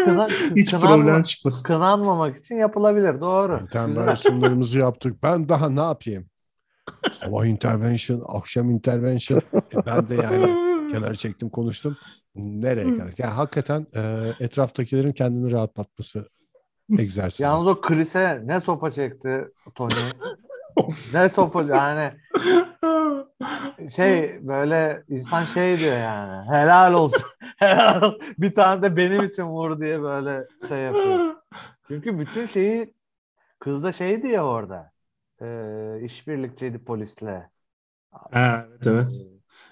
Kına, 0.06 0.28
Hiç 0.56 0.74
kınanma- 0.74 0.80
problem 0.80 1.24
çıkmasın. 1.24 1.64
Kınanmamak 1.64 2.38
için 2.38 2.56
yapılabilir. 2.56 3.22
Doğru. 3.22 3.60
Intervention'larımızı 3.64 4.80
yaptık. 4.80 5.24
Ben 5.24 5.50
daha 5.50 5.70
ne 5.70 5.82
yapayım? 5.82 6.26
Sabah 7.14 7.46
intervention, 7.46 8.24
akşam 8.28 8.70
intervention. 8.72 9.40
E 9.54 9.86
ben 9.86 10.10
de 10.10 10.16
yani 10.16 10.46
kenara 10.94 11.16
çektim 11.16 11.50
konuştum. 11.50 11.98
Nereye 12.36 12.98
kadar? 12.98 13.14
Yani 13.18 13.32
hakikaten 13.34 13.88
e, 13.96 14.32
etraftakilerin 14.40 15.12
kendini 15.12 15.52
rahatlatması 15.52 16.30
egzersizi. 17.00 17.44
Yalnız 17.44 17.68
o 17.68 17.82
Chris'e 17.82 18.42
ne 18.48 18.60
sopa 18.60 18.92
çekti 18.92 19.46
Tony. 19.76 19.90
Ne 21.14 21.30
sopa 21.30 21.62
yani 21.62 22.12
şey 23.96 24.40
böyle 24.48 25.04
insan 25.10 25.46
şey 25.46 25.80
diyor 25.80 25.98
yani 25.98 26.50
helal 26.50 26.94
olsun. 26.94 27.24
helal 27.58 28.02
olsun. 28.02 28.22
Bir 28.38 28.56
tane 28.56 28.82
de 28.82 28.98
benim 28.98 29.24
için 29.24 29.44
vur 29.44 29.80
diye 29.80 30.02
böyle 30.02 30.48
şey 30.68 30.78
yapıyor. 30.78 31.36
Çünkü 31.88 32.20
bütün 32.20 32.46
şeyi 32.46 32.94
kız 33.60 33.84
da 33.84 33.92
şeydi 33.92 34.28
ya 34.28 34.46
orada. 34.46 34.92
E, 35.42 35.48
işbirlikçiydi 36.04 36.84
polisle. 36.84 37.50
Evet 38.34 38.88
evet. 38.88 39.12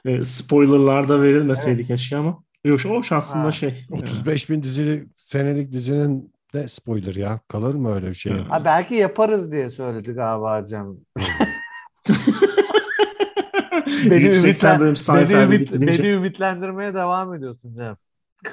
E, 0.06 0.24
spoilerlar 0.24 1.10
da 1.10 1.22
verilmeseydi 1.22 1.88
keşke 1.88 2.18
ama. 2.18 2.44
Yok 2.64 2.80
o 2.90 3.04
şansında 3.04 3.46
Ha. 3.46 3.52
şey. 3.52 3.86
35 3.92 4.50
bin 4.50 4.64
dizili 4.64 5.08
senelik 5.16 5.72
dizinin 5.72 6.34
de 6.54 6.68
spoiler 6.68 7.16
ya. 7.16 7.40
Kalır 7.48 7.76
mı 7.76 7.96
öyle 7.96 8.08
bir 8.08 8.14
şey? 8.14 8.34
Ha. 8.34 8.66
Belki 8.66 8.96
yaparız 8.96 9.52
diye 9.52 9.70
söyledi 9.70 10.12
galiba 10.12 10.66
Cem. 10.66 10.98
Beni, 14.10 14.24
180 14.24 14.80
bölüm 14.80 14.96
beni, 15.10 15.44
ümit, 15.44 15.74
beni 15.74 16.08
ümitlendirmeye 16.08 16.94
devam 16.94 17.34
ediyorsun 17.34 17.76
Cem. 17.76 17.96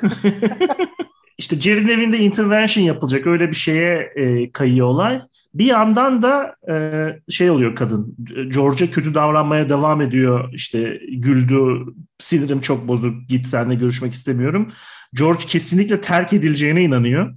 İşte 1.39 1.61
Jerry'nin 1.61 1.89
evinde 1.89 2.19
intervention 2.19 2.85
yapılacak 2.85 3.27
öyle 3.27 3.49
bir 3.49 3.57
şeye 3.57 4.13
e, 4.17 4.53
kayıyor 4.53 4.87
olay. 4.87 5.21
Bir 5.55 5.65
yandan 5.65 6.23
da 6.23 6.55
e, 6.71 7.07
şey 7.31 7.51
oluyor 7.51 7.77
kadın. 7.77 8.17
George'a 8.55 8.91
kötü 8.91 9.15
davranmaya 9.15 9.69
devam 9.69 10.01
ediyor. 10.01 10.53
İşte 10.53 11.01
güldü, 11.13 11.85
sinirim 12.19 12.61
çok 12.61 12.89
bozuk, 12.89 13.29
git 13.29 13.47
seninle 13.47 13.75
görüşmek 13.75 14.13
istemiyorum. 14.13 14.73
George 15.15 15.45
kesinlikle 15.47 16.01
terk 16.01 16.33
edileceğine 16.33 16.83
inanıyor. 16.83 17.35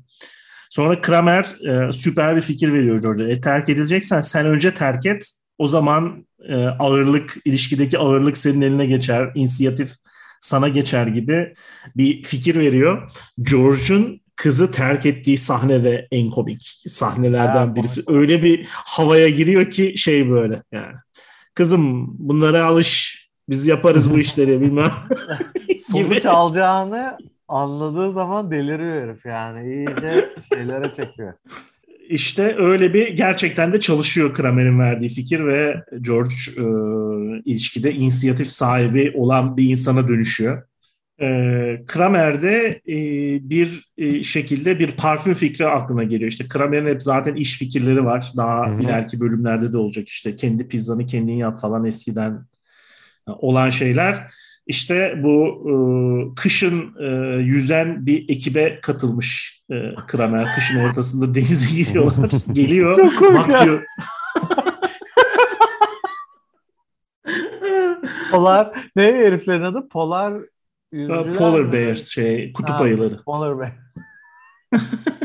Sonra 0.72 1.02
Kramer 1.02 1.56
e, 1.68 1.92
süper 1.92 2.36
bir 2.36 2.42
fikir 2.42 2.74
veriyor 2.74 3.02
George'a. 3.02 3.28
E, 3.28 3.42
terk 3.42 3.70
edileceksen 3.70 4.22
sen 4.22 4.46
önce 4.46 4.74
terk 4.74 5.06
et. 5.06 5.32
O 5.58 5.68
zaman 5.68 6.26
e, 6.50 6.56
ağırlık, 6.56 7.38
ilişkideki 7.46 7.98
ağırlık 7.98 8.38
senin 8.38 8.62
eline 8.62 8.86
geçer. 8.86 9.32
İnisiyatif 9.36 9.92
sana 10.42 10.68
geçer 10.68 11.08
gibi 11.08 11.54
bir 11.96 12.24
fikir 12.24 12.56
veriyor. 12.60 13.12
George'un 13.42 14.22
kızı 14.36 14.72
terk 14.72 15.06
ettiği 15.06 15.38
sahne 15.38 15.84
de 15.84 16.08
en 16.12 16.30
komik 16.30 16.82
sahnelerden 16.88 17.68
Ha, 17.68 17.76
birisi. 17.76 18.06
komik. 18.06 18.20
Öyle 18.22 18.44
bir 18.44 18.68
havaya 18.72 19.30
giriyor 19.30 19.72
ki 19.72 19.94
şey 19.98 20.30
böyle 20.30 20.64
yani. 20.72 20.96
Kızım 21.54 22.08
bunlara 22.20 22.66
alış. 22.66 23.22
Biz 23.50 23.68
yaparız 23.68 24.14
bu 24.14 24.20
işleri 24.26 24.62
bilmem. 24.62 24.92
Sonuç 25.92 26.26
alacağını 26.26 27.18
anladığı 27.52 28.14
zaman 28.14 28.52
deliriyor 28.52 29.04
herif 29.04 29.26
yani. 29.26 29.74
İyice 29.74 30.30
şeylere 30.54 30.92
çekiyor. 30.92 31.34
İşte 32.10 32.56
öyle 32.58 32.94
bir 32.94 33.08
gerçekten 33.08 33.74
de 33.74 33.80
çalışıyor 33.80 34.34
Kramer'in 34.34 34.80
verdiği 34.80 35.10
fikir 35.10 35.46
ve 35.46 35.84
George 36.02 36.34
e, 36.58 36.64
ilişkide 37.46 37.94
inisiyatif 37.94 38.48
sahibi 38.48 39.14
olan 39.16 39.58
bir 39.58 39.70
insana 39.70 40.08
dönüşüyor. 40.08 40.64
E, 41.22 41.28
Kramer 41.88 42.42
de 42.42 42.82
e, 42.88 42.96
bir 43.50 43.92
e, 43.98 44.24
şekilde 44.24 44.80
bir 44.80 44.92
parfüm 44.92 45.34
fikri 45.34 45.68
aklına 45.68 46.04
geliyor. 46.04 46.32
İşte 46.32 46.48
Kramer'in 46.48 46.86
hep 46.86 47.04
zaten 47.04 47.36
iş 47.36 47.58
fikirleri 47.58 48.06
var. 48.06 48.32
Daha 48.38 48.68
Hı 48.68 48.76
hı. 48.76 48.82
ileriki 48.82 49.20
bölümlerde 49.20 49.74
de 49.74 49.78
olacak 49.78 50.08
işte 50.08 50.36
kendi 50.36 50.68
pizzanı 50.68 51.06
kendin 51.06 51.34
yap 51.34 51.60
falan 51.60 51.86
eskiden 51.86 52.46
olan 53.28 53.70
şeyler. 53.70 54.28
İşte 54.68 55.20
bu 55.24 55.46
e, 55.70 55.74
kışın 56.36 56.96
e, 57.00 57.06
yüzen 57.42 58.06
bir 58.06 58.30
ekibe 58.30 58.80
katılmış 58.82 59.62
e, 59.72 59.96
Kramer. 60.08 60.56
Kışın 60.56 60.80
ortasında 60.80 61.36
denize 61.36 61.76
giriyorlar. 61.84 62.30
Geliyor. 62.52 62.96
Çok 62.96 63.18
komik 63.20 63.48
diyor. 63.48 63.84
Polar 68.32 68.90
ne 68.96 69.04
heriflerin 69.04 69.62
adı? 69.62 69.88
Polar 69.90 70.34
Polar? 71.38 71.72
Bears 71.72 72.08
şey 72.08 72.54
kutup 72.54 72.76
Ha, 72.76 72.84
ayıları. 72.84 73.24
Polar 73.24 73.60
Bear. 73.60 73.72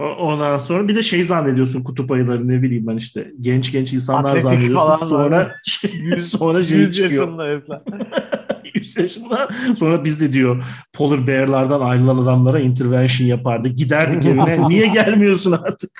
O- 0.00 0.16
Ondan 0.16 0.58
sonra 0.58 0.88
bir 0.88 0.94
de 0.96 1.02
şey 1.02 1.22
zannediyorsun 1.22 1.82
kutup 1.82 2.10
ayıları 2.10 2.48
ne 2.48 2.62
bileyim 2.62 2.86
ben 2.86 2.96
işte 2.96 3.32
genç 3.40 3.72
genç 3.72 3.92
insanlar 3.92 4.28
Atletik 4.30 4.42
zannediyorsun 4.42 4.76
falan 4.86 4.96
sonra 4.96 5.56
sonra 6.18 6.62
şey 6.62 6.78
100 6.78 6.96
çıkıyor. 6.96 7.22
yaşında 7.22 7.44
herifler. 7.44 7.80
100 8.74 8.96
yaşında 8.96 9.48
sonra 9.78 10.04
biz 10.04 10.20
de 10.20 10.32
diyor 10.32 10.64
polar 10.92 11.26
bear'lardan 11.26 11.80
ayrılan 11.80 12.18
adamlara 12.18 12.60
intervention 12.60 13.28
yapardı. 13.28 13.68
Giderdik 13.68 14.26
evine 14.26 14.68
niye 14.68 14.86
gelmiyorsun 14.86 15.52
artık. 15.52 15.90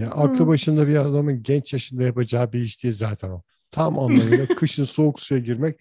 Ya 0.00 0.10
aklı 0.10 0.46
başında 0.46 0.88
bir 0.88 0.96
adamın 0.96 1.42
genç 1.42 1.72
yaşında 1.72 2.02
yapacağı 2.02 2.52
bir 2.52 2.60
iş 2.60 2.82
değil 2.84 2.94
zaten 2.94 3.28
o. 3.30 3.42
Tam 3.70 3.98
anlamıyla 3.98 4.46
kışın 4.46 4.84
soğuk 4.84 5.20
suya 5.20 5.40
girmek 5.40 5.80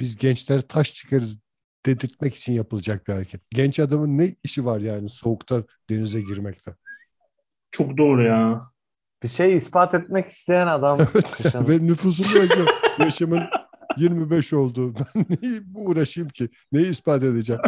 biz 0.00 0.16
gençlere 0.16 0.62
taş 0.62 0.94
çıkarız 0.94 1.38
dedirtmek 1.86 2.34
için 2.34 2.52
yapılacak 2.52 3.08
bir 3.08 3.12
hareket. 3.12 3.40
Genç 3.50 3.80
adamın 3.80 4.18
ne 4.18 4.34
işi 4.44 4.64
var 4.64 4.80
yani 4.80 5.08
soğukta 5.08 5.64
denize 5.90 6.20
girmekte? 6.20 6.74
Çok 7.70 7.98
doğru 7.98 8.22
ya. 8.22 8.62
Bir 9.22 9.28
şey 9.28 9.56
ispat 9.56 9.94
etmek 9.94 10.30
isteyen 10.30 10.66
adam. 10.66 10.98
Evet 11.14 11.54
ve 11.68 11.86
nüfusum 11.86 12.42
yaşım, 12.42 12.66
yaşımın 12.98 13.42
25 13.96 14.52
oldu. 14.52 14.94
Ben 15.14 15.26
niye 15.42 15.60
uğraşayım 15.74 16.28
ki? 16.28 16.48
Neyi 16.72 16.90
ispat 16.90 17.22
edeceğim? 17.22 17.62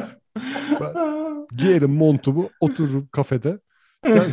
Giyerim 1.56 1.92
montumu, 1.94 2.50
otururum 2.60 3.08
kafede. 3.12 3.58
Sen 4.06 4.24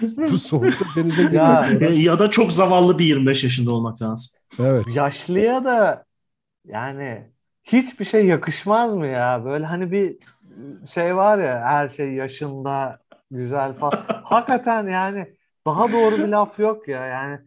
bu 0.30 0.38
soğukta 0.38 0.84
denize 0.96 1.22
girmek. 1.22 1.34
Ya, 1.34 1.68
E, 1.80 1.94
ya 1.94 2.18
da 2.18 2.30
çok 2.30 2.52
zavallı 2.52 2.98
bir 2.98 3.04
25 3.04 3.44
yaşında 3.44 3.72
olmak 3.72 4.02
lazım. 4.02 4.40
Evet. 4.60 4.86
Yaşlıya 4.94 5.64
da 5.64 6.04
yani 6.64 7.32
hiçbir 7.72 8.04
şey 8.04 8.26
yakışmaz 8.26 8.94
mı 8.94 9.06
ya? 9.06 9.44
Böyle 9.44 9.66
hani 9.66 9.92
bir 9.92 10.16
şey 10.86 11.16
var 11.16 11.38
ya 11.38 11.60
her 11.60 11.88
şey 11.88 12.12
yaşında 12.12 12.98
güzel 13.30 13.72
falan. 13.72 14.02
Hakikaten 14.24 14.86
yani 14.86 15.26
daha 15.66 15.92
doğru 15.92 16.18
bir 16.18 16.28
laf 16.28 16.58
yok 16.58 16.88
ya 16.88 17.06
yani. 17.06 17.38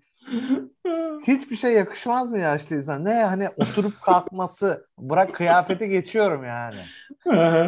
Hiçbir 1.27 1.55
şey 1.55 1.73
yakışmaz 1.73 2.31
mı 2.31 2.39
yaşlı 2.39 2.75
insan? 2.75 3.05
Ne 3.05 3.13
hani 3.13 3.49
oturup 3.49 4.01
kalkması, 4.01 4.87
bırak 4.97 5.35
kıyafeti 5.35 5.89
geçiyorum 5.89 6.43
yani. 6.45 6.75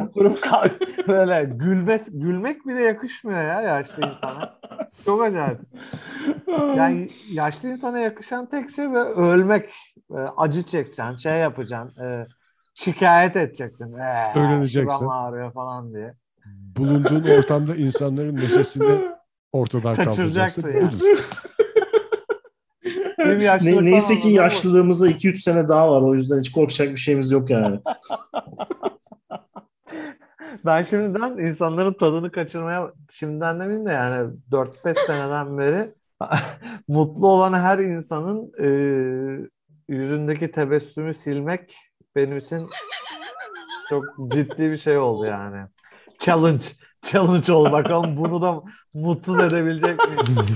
Oturup 0.09 0.41
kalk 0.41 1.07
böyle 1.07 1.43
gülmez, 1.43 2.19
gülmek 2.19 2.67
bile 2.67 2.83
yakışmıyor 2.83 3.41
ya 3.41 3.61
yaşlı 3.61 4.09
insana. 4.09 4.59
Çok 5.05 5.23
acayip. 5.23 5.59
Yani 6.47 7.07
yaşlı 7.31 7.69
insana 7.69 7.99
yakışan 7.99 8.45
tek 8.45 8.69
şey 8.69 8.91
böyle 8.91 9.09
ölmek, 9.09 9.69
e, 10.11 10.17
acı 10.37 10.63
çekeceksin, 10.63 11.15
şey 11.15 11.37
yapacaksın, 11.37 12.03
e, 12.03 12.27
şikayet 12.73 13.35
edeceksin. 13.35 13.93
Ee, 13.93 14.31
Söyleneceksin. 14.33 14.97
şuram 14.97 15.09
ağrıyor 15.09 15.53
falan 15.53 15.93
diye. 15.93 16.13
Bulunduğun 16.77 17.23
ortamda 17.23 17.75
insanların 17.75 18.35
neşesini 18.35 19.01
ortadan 19.51 19.95
kaldıracaksın. 19.95 20.71
ya. 20.71 20.81
Budur. 20.81 21.29
Benim 23.19 23.39
Ne, 23.39 23.85
neyse 23.91 24.19
ki 24.19 24.29
yaşlılığımıza 24.29 25.07
2-3 25.07 25.35
sene 25.35 25.67
daha 25.67 25.91
var. 25.91 26.01
O 26.01 26.15
yüzden 26.15 26.39
hiç 26.39 26.51
korkacak 26.51 26.89
bir 26.89 26.97
şeyimiz 26.97 27.31
yok 27.31 27.49
yani. 27.49 27.79
Ben 30.65 30.83
şimdiden 30.83 31.37
insanların 31.37 31.93
tadını 31.93 32.31
kaçırmaya, 32.31 32.91
şimdiden 33.11 33.59
demeyeyim 33.59 33.85
de 33.85 33.91
yani 33.91 34.31
4-5 34.51 34.95
seneden 35.07 35.57
beri 35.57 35.93
mutlu 36.87 37.27
olan 37.27 37.53
her 37.53 37.79
insanın 37.79 38.51
e, 38.59 38.67
yüzündeki 39.87 40.51
tebessümü 40.51 41.13
silmek 41.13 41.75
benim 42.15 42.37
için 42.37 42.67
çok 43.89 44.03
ciddi 44.31 44.71
bir 44.71 44.77
şey 44.77 44.97
oldu 44.97 45.25
yani. 45.25 45.67
Challenge. 46.19 46.65
Challenge 47.01 47.53
oldu. 47.53 47.71
Bakalım 47.71 48.17
bunu 48.17 48.41
da 48.41 48.61
mutsuz 48.93 49.39
edebilecek 49.39 49.99
miyim? 50.07 50.47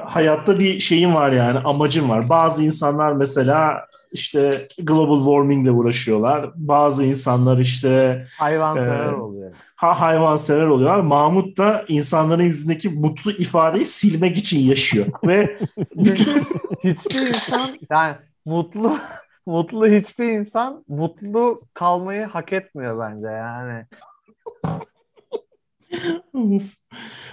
Hayatta 0.05 0.59
bir 0.59 0.81
şeyin 0.81 1.14
var 1.14 1.33
yani 1.33 1.59
amacın 1.59 2.09
var. 2.09 2.24
Bazı 2.29 2.64
insanlar 2.64 3.12
mesela 3.12 3.87
işte 4.12 4.50
global 4.83 5.18
warming 5.18 5.62
ile 5.66 5.70
uğraşıyorlar. 5.70 6.50
Bazı 6.55 7.05
insanlar 7.05 7.59
işte 7.59 8.24
Hayvansever 8.38 9.12
Ee, 9.12 9.14
oluyor. 9.16 9.52
ha 9.76 10.00
hayvansever 10.00 10.66
oluyorlar. 10.66 11.00
Mahmut 11.00 11.59
da 11.59 11.85
insanların 11.88 12.42
yüzündeki 12.42 12.88
mutlu 12.88 13.31
ifadeyi 13.31 13.85
silmek 13.85 14.37
için 14.37 14.59
yaşıyor. 14.61 15.07
Ve 15.26 15.59
bütün 15.96 16.42
hiçbir 16.85 17.20
insan 17.20 17.68
yani 17.90 18.14
mutlu 18.44 18.96
mutlu 19.46 19.87
hiçbir 19.87 20.33
insan 20.33 20.85
mutlu 20.88 21.61
kalmayı 21.74 22.24
hak 22.26 22.52
etmiyor 22.52 22.98
bence 23.00 23.26
yani. 23.29 23.87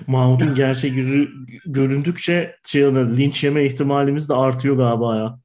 Mahmut'un 0.08 0.56
gerçek 0.56 0.94
yüzü 0.94 1.30
göründükçe 1.66 2.56
şey, 2.64 2.84
linç 2.84 3.44
yeme 3.44 3.66
ihtimalimiz 3.66 4.30
de 4.30 4.34
artıyor 4.34 4.78
galiba 4.78 5.16
ya. 5.16 5.40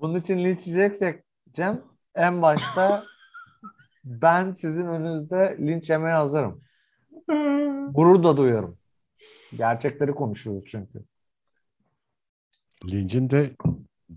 Bunun 0.00 0.18
için 0.18 0.38
linç 0.38 0.66
yiyeceksek 0.66 1.24
Cem 1.52 1.82
en 2.14 2.42
başta 2.42 3.04
ben 4.04 4.54
sizin 4.54 4.86
önünüzde 4.86 5.56
linç 5.60 5.90
yemeye 5.90 6.14
hazırım. 6.14 6.60
Gurur 7.94 8.22
da 8.22 8.36
duyuyorum. 8.36 8.78
Gerçekleri 9.56 10.12
konuşuyoruz 10.12 10.64
çünkü. 10.66 11.04
Lincin 12.90 13.30
de 13.30 13.50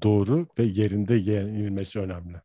doğru 0.04 0.48
ve 0.60 0.64
yerinde 0.64 1.16
yenilmesi 1.16 2.00
önemli. 2.00 2.42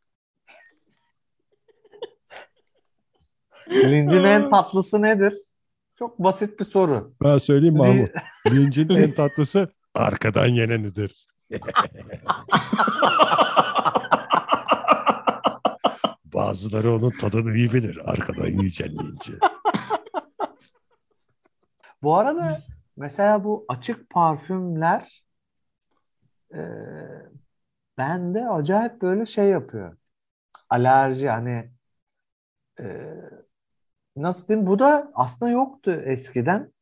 Lincin 3.70 4.24
en 4.24 4.50
tatlısı 4.50 5.02
nedir? 5.02 5.34
Çok 6.00 6.18
basit 6.18 6.58
bir 6.60 6.64
soru. 6.64 7.14
Ben 7.22 7.38
söyleyeyim 7.38 7.76
Mahmut. 7.76 8.10
Lincin 8.50 8.88
en 8.90 9.12
tatlısı 9.12 9.68
arkadan 9.94 10.46
yenenidir. 10.46 11.26
Bazıları 16.24 16.94
onun 16.94 17.10
tadını 17.10 17.56
iyi 17.56 17.72
bilir. 17.72 18.10
Arkadan 18.10 18.46
yücelleyince. 18.46 19.32
Bu 22.02 22.16
arada 22.16 22.60
mesela 22.96 23.44
bu 23.44 23.64
açık 23.68 24.10
parfümler 24.10 25.24
e, 26.54 26.60
bende 27.98 28.48
acayip 28.48 29.02
böyle 29.02 29.26
şey 29.26 29.46
yapıyor. 29.48 29.96
Alerji 30.70 31.28
hani 31.28 31.70
e, 32.80 32.84
nasıl 34.16 34.48
diyeyim 34.48 34.66
bu 34.66 34.78
da 34.78 35.12
aslında 35.14 35.50
yoktu 35.52 35.90
eskiden. 36.04 36.72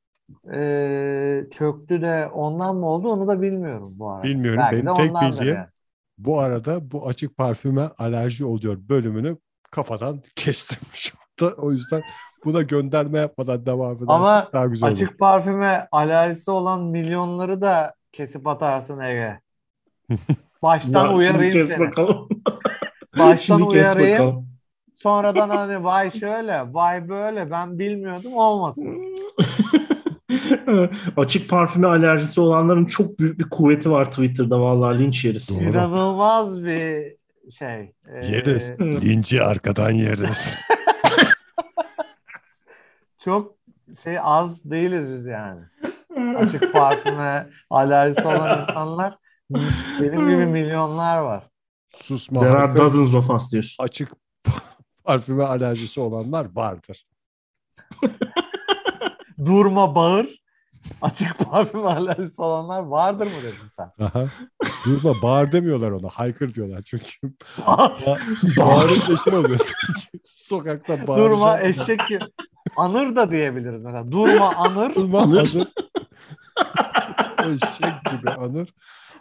E, 0.55 1.47
çöktü 1.51 2.03
de 2.03 2.27
ondan 2.29 2.77
mı 2.77 2.87
oldu 2.87 3.09
onu 3.09 3.29
da 3.29 3.43
bilmiyorum 3.43 3.93
bu 3.99 4.11
arada. 4.11 4.25
Bilmiyorum. 4.29 4.59
Belki 4.61 4.73
Benim 4.73 4.87
de 4.87 4.95
tek 4.95 5.21
bildiğim 5.21 5.55
yani. 5.57 5.69
bu 6.19 6.41
arada 6.41 6.91
bu 6.91 7.09
açık 7.09 7.37
parfüme 7.37 7.83
alerji 7.99 8.45
oluyor 8.45 8.79
bölümünü 8.89 9.39
kafadan 9.71 10.23
kestim 10.37 10.79
şu 10.95 11.19
anda. 11.43 11.55
O 11.57 11.73
yüzden 11.73 12.03
buna 12.45 12.63
gönderme 12.63 13.19
yapmadan 13.19 13.67
devam 13.67 14.05
edersek 14.05 14.09
Ama 14.11 14.51
daha 14.53 14.67
güzel 14.67 14.91
olur. 14.91 14.93
Açık 14.93 15.19
parfüme 15.19 15.89
alerjisi 15.93 16.51
olan 16.51 16.85
milyonları 16.85 17.61
da 17.61 17.95
kesip 18.13 18.47
atarsın 18.47 19.01
Ege. 19.01 19.41
Baştan 20.63 21.07
Ya, 21.07 21.13
uyarayım 21.13 21.53
kes 21.53 21.69
seni. 21.69 21.81
bakalım. 21.81 22.29
Baştan 23.19 23.57
Şimdi 23.57 23.69
kes 23.69 23.97
uyarayım. 23.97 24.13
bakalım. 24.13 24.48
Sonradan 24.99 25.49
hani 25.49 25.85
vay 25.85 26.11
şöyle, 26.11 26.75
vay 26.75 27.09
böyle 27.09 27.51
ben 27.51 27.79
bilmiyordum 27.79 28.35
olmasın. 28.35 28.99
Açık 31.17 31.51
parfüme 31.51 31.87
alerjisi 31.87 32.41
olanların 32.41 32.85
çok 32.85 33.19
büyük 33.19 33.39
bir 33.39 33.51
kuvveti 33.51 33.91
var 33.91 34.11
Twitter'da 34.11 34.61
vallahi 34.61 34.99
linç 34.99 35.25
yeriz. 35.25 35.63
İnanılmaz 35.63 36.65
bir 36.65 37.17
şey. 37.51 37.81
Ee, 38.09 38.27
Yeriz. 38.27 38.71
Linci 38.81 39.43
arkadan 39.43 39.91
yeriz. 39.91 40.57
çok 43.25 43.55
şey 44.03 44.19
az 44.23 44.71
değiliz 44.71 45.11
biz 45.11 45.27
yani. 45.27 45.61
Açık 46.37 46.73
parfüme 46.73 47.47
alerjisi 47.71 48.27
olan 48.27 48.61
insanlar 48.61 49.19
benim 50.01 50.29
gibi 50.29 50.47
milyonlar 50.47 51.19
var. 51.19 51.45
Susma. 51.97 52.41
There 52.41 52.59
are 52.59 52.77
dozens 52.77 53.15
of 53.15 53.31
us 53.31 53.53
diyorsun. 53.53 53.85
Açık 53.85 54.09
parfüme 55.09 55.45
alerjisi 55.45 56.01
olanlar 56.01 56.47
vardır. 56.55 57.07
Durma 59.47 59.95
bağır. 59.95 60.39
Açık 61.03 61.39
parfüm 61.39 61.87
alerjisi 61.87 62.43
olanlar 62.43 62.81
vardır 62.83 63.25
mı 63.27 63.33
dedin 63.43 63.69
sen? 63.71 63.91
Aha. 64.05 64.27
Durma 64.87 65.15
bağır 65.23 65.53
demiyorlar 65.53 65.91
ona. 65.91 66.09
Haykır 66.09 66.55
diyorlar 66.55 66.83
çünkü. 66.83 67.33
Ba- 67.59 68.19
Bağırınca 68.59 69.17
şey 69.17 69.35
oluyor. 69.35 69.59
sanki. 69.59 70.21
Sokakta 70.25 71.07
bağıracak. 71.07 71.31
Durma 71.31 71.61
eşek 71.61 72.01
gibi. 72.09 72.25
Anır 72.77 73.17
da 73.17 73.31
diyebiliriz 73.31 73.83
mesela. 73.83 74.13
Durma 74.13 74.55
anır. 74.55 74.95
Durma 74.95 75.21
Anır. 75.23 75.49
Eşek 77.47 77.95
gibi 78.11 78.31
anır. 78.31 78.75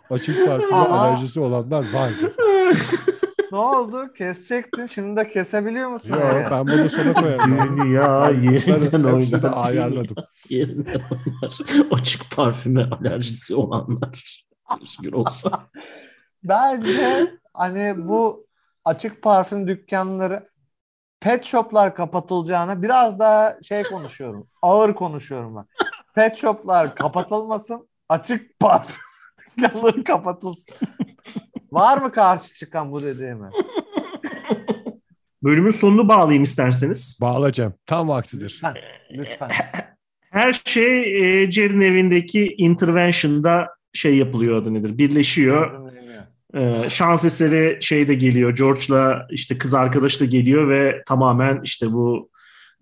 Açık 0.10 0.48
parfüme 0.48 0.76
Aha. 0.76 1.00
alerjisi 1.00 1.40
olanlar 1.40 1.86
vardır. 1.94 2.34
Ne 3.52 3.58
oldu? 3.58 4.14
Kesecektin. 4.14 4.86
Şimdi 4.86 5.18
de 5.18 5.30
kesebiliyor 5.30 5.90
musun? 5.90 6.10
Yok 6.10 6.24
Ege? 6.36 6.48
ben 6.52 6.68
bunu 6.68 6.90
sana 6.90 7.14
koyarım. 7.14 7.78
Dünya 7.78 8.30
yerinden 8.30 9.04
oynar. 9.04 9.66
ayarladım. 9.66 10.16
Yerinden 10.50 11.02
oynar. 11.12 11.60
Açık 11.92 12.36
parfüme 12.36 12.90
alerjisi 12.90 13.56
olanlar. 13.56 14.44
Özgür 14.82 15.14
olsa. 15.14 15.60
Bence 16.44 17.32
hani 17.54 17.96
bu 17.98 18.48
açık 18.86 19.22
parfüm 19.22 19.68
dükkanları 19.68 20.50
pet 21.20 21.46
shoplar 21.46 21.96
kapatılacağına 21.96 22.82
biraz 22.82 23.20
daha 23.20 23.58
şey 23.64 23.84
konuşuyorum. 23.84 24.48
Ağır 24.62 24.94
konuşuyorum 24.94 25.56
ben. 25.56 25.66
Pet 26.16 26.38
shoplar 26.38 26.96
kapatılmasın. 26.96 27.90
Açık 28.10 28.60
parfüm 28.60 29.02
dükkanları 29.58 30.04
kapatılsın. 30.04 30.76
Var 31.72 31.98
mı 31.98 32.12
karşı 32.12 32.54
çıkan 32.54 32.92
bu 32.92 33.04
dediğime? 33.04 33.50
Bölümün 35.44 35.70
sonunu 35.70 36.08
bağlayayım 36.08 36.44
isterseniz. 36.44 37.20
Bağlayacağım. 37.22 37.74
Tam 37.86 38.10
vaktidir. 38.10 38.52
Lütfen. 38.54 38.76
Lütfen. 39.12 39.52
Her 40.32 40.54
şey 40.66 41.02
e, 41.44 41.52
Jerry'nin 41.52 41.82
evindeki 41.82 42.56
intervention'da 42.58 43.68
şey 43.94 44.18
yapılıyor 44.18 44.62
adı 44.62 44.74
nedir? 44.74 44.98
Birleşiyor. 44.98 45.88
Ee, 46.54 46.90
şans 46.90 47.26
eseri 47.26 47.78
şey 47.82 48.08
de 48.08 48.16
geliyor. 48.16 48.56
George'la 48.56 49.28
işte 49.32 49.58
kız 49.58 49.74
arkadaş 49.74 50.22
da 50.22 50.26
geliyor 50.26 50.70
ve 50.70 51.04
tamamen 51.08 51.62
işte 51.64 51.92
bu 51.94 52.30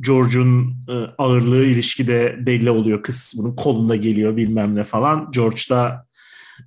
George'un 0.02 0.76
e, 0.90 0.94
ağırlığı 1.18 1.66
ilişkide 1.66 2.36
belli 2.46 2.72
oluyor. 2.72 3.04
Kız 3.04 3.34
bunun 3.38 3.56
kolunda 3.56 3.96
geliyor 3.96 4.38
bilmem 4.38 4.76
ne 4.76 4.84
falan. 4.84 5.32
George 5.32 5.62
da 5.70 6.06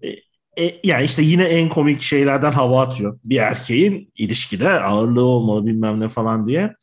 e, 0.03 0.28
e, 0.59 0.81
yani 0.85 1.05
işte 1.05 1.23
yine 1.23 1.45
en 1.45 1.69
komik 1.69 2.01
şeylerden 2.01 2.53
hava 2.53 2.83
atıyor. 2.83 3.19
Bir 3.25 3.37
erkeğin 3.37 4.13
ilişkide 4.17 4.69
ağırlığı 4.69 5.25
olmalı 5.25 5.67
bilmem 5.67 6.01
ne 6.01 6.09
falan 6.09 6.47
diye. 6.47 6.75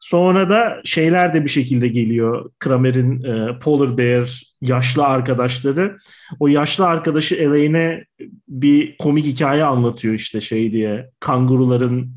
Sonra 0.00 0.50
da 0.50 0.80
şeyler 0.84 1.34
de 1.34 1.44
bir 1.44 1.48
şekilde 1.48 1.88
geliyor. 1.88 2.50
Kramer'in 2.58 3.22
e, 3.24 3.58
Polar 3.58 3.98
Bear 3.98 4.42
yaşlı 4.60 5.04
arkadaşları. 5.04 5.96
O 6.40 6.48
yaşlı 6.48 6.86
arkadaşı 6.86 7.34
Elaine'e 7.34 8.04
bir 8.48 8.96
komik 8.96 9.24
hikaye 9.24 9.64
anlatıyor 9.64 10.14
işte 10.14 10.40
şey 10.40 10.72
diye. 10.72 11.10
Kanguruların 11.20 12.16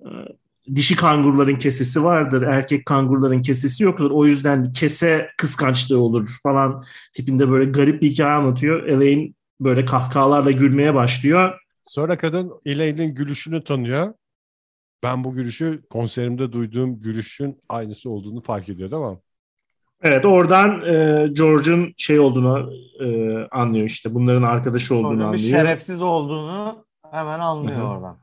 e, 0.00 0.08
dişi 0.74 0.96
kanguruların 0.96 1.56
kesesi 1.56 2.04
vardır. 2.04 2.42
Erkek 2.42 2.86
kanguruların 2.86 3.42
kesesi 3.42 3.84
yoktur. 3.84 4.10
O 4.10 4.26
yüzden 4.26 4.72
kese 4.72 5.30
kıskançlığı 5.38 5.98
olur 5.98 6.28
falan 6.42 6.82
tipinde 7.14 7.50
böyle 7.50 7.70
garip 7.70 8.02
bir 8.02 8.10
hikaye 8.10 8.32
anlatıyor. 8.32 8.86
Elaine 8.86 9.32
böyle 9.60 9.84
kahkahalarla 9.84 10.50
gülmeye 10.50 10.94
başlıyor. 10.94 11.60
Sonra 11.84 12.18
kadın 12.18 12.52
Elaine'in 12.66 13.14
gülüşünü 13.14 13.64
tanıyor. 13.64 14.14
Ben 15.02 15.24
bu 15.24 15.34
gülüşü 15.34 15.82
konserimde 15.90 16.52
duyduğum 16.52 17.00
gülüşün 17.00 17.60
aynısı 17.68 18.10
olduğunu 18.10 18.40
fark 18.42 18.68
ediyor 18.68 18.90
değil 18.90 19.02
mi? 19.02 19.18
Evet 20.02 20.24
oradan 20.24 20.82
e, 20.82 21.28
George'un 21.32 21.92
şey 21.96 22.20
olduğunu 22.20 22.72
e, 23.00 23.36
anlıyor 23.50 23.86
işte. 23.86 24.14
Bunların 24.14 24.42
arkadaşı 24.42 24.94
olduğunu 24.94 25.06
Onun 25.08 25.18
bir 25.18 25.24
anlıyor. 25.24 25.48
şerefsiz 25.48 26.02
olduğunu 26.02 26.84
hemen 27.10 27.38
anlıyor 27.38 27.96
oradan. 27.96 28.18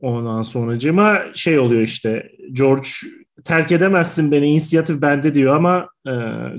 Ondan 0.00 0.42
sonracığıma 0.42 1.18
şey 1.34 1.58
oluyor 1.58 1.80
işte 1.82 2.32
George 2.52 2.88
terk 3.44 3.72
edemezsin 3.72 4.32
beni 4.32 4.46
inisiyatif 4.46 5.02
bende 5.02 5.34
diyor 5.34 5.56
ama 5.56 5.88
e, 6.06 6.12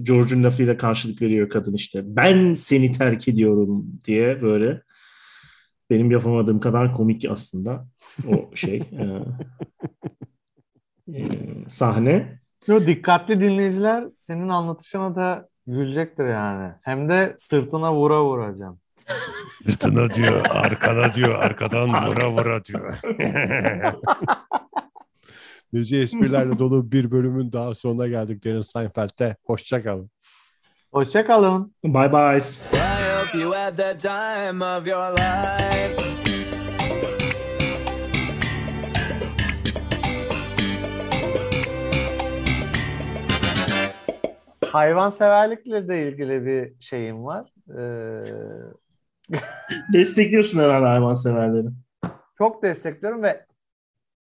George'un 0.03 0.43
lafıyla 0.43 0.77
karşılık 0.77 1.21
veriyor 1.21 1.49
kadın 1.49 1.73
işte. 1.73 2.01
Ben 2.05 2.53
seni 2.53 2.91
terk 2.91 3.27
ediyorum 3.27 3.85
diye 4.05 4.41
böyle 4.41 4.81
benim 5.89 6.11
yapamadığım 6.11 6.59
kadar 6.59 6.93
komik 6.93 7.25
aslında 7.29 7.87
o 8.27 8.55
şey 8.55 8.83
e, 8.91 9.03
e, 11.17 11.23
sahne. 11.67 12.39
Yo, 12.67 12.87
dikkatli 12.87 13.41
dinleyiciler 13.41 14.03
senin 14.17 14.49
anlatışına 14.49 15.15
da 15.15 15.47
gülecektir 15.67 16.25
yani. 16.25 16.73
Hem 16.81 17.09
de 17.09 17.33
sırtına 17.37 17.95
vura 17.95 18.23
vuracağım. 18.23 18.79
Sırtına 19.61 20.13
diyor, 20.13 20.45
arkana 20.49 21.13
diyor, 21.13 21.35
arkadan 21.35 21.89
vura 21.89 22.31
vura 22.31 22.65
diyor. 22.65 22.93
Müziği 25.73 26.03
esprilerle 26.03 26.59
dolu 26.59 26.91
bir 26.91 27.11
bölümün 27.11 27.51
daha 27.51 27.75
sonuna 27.75 28.07
geldik 28.07 28.43
Derin 28.43 28.61
Seinfeld'de. 28.61 29.35
Hoşçakalın. 29.43 30.09
Hoşçakalın. 30.91 31.73
Bye 31.83 32.11
bye. 32.13 32.37
I 32.37 33.19
hope 33.19 33.37
you 33.39 33.53
had 33.55 33.77
the 33.77 33.97
time 33.97 34.65
of 34.65 34.87
your 34.87 35.11
life. 35.11 36.03
Hayvanseverlikle 44.65 45.87
de 45.87 46.07
ilgili 46.07 46.45
bir 46.45 46.73
şeyim 46.79 47.23
var. 47.25 47.49
Ee, 47.77 48.23
Destekliyorsun 49.93 50.59
herhalde 50.59 50.85
hayvanseverleri. 50.87 51.67
çok 52.37 52.63
destekliyorum 52.63 53.23
ve 53.23 53.45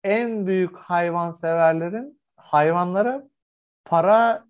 en 0.04 0.48
büyük 0.48 0.78
hayvanseverlerin 0.78 2.20
hayvanlara 2.36 3.24
para 3.86 4.44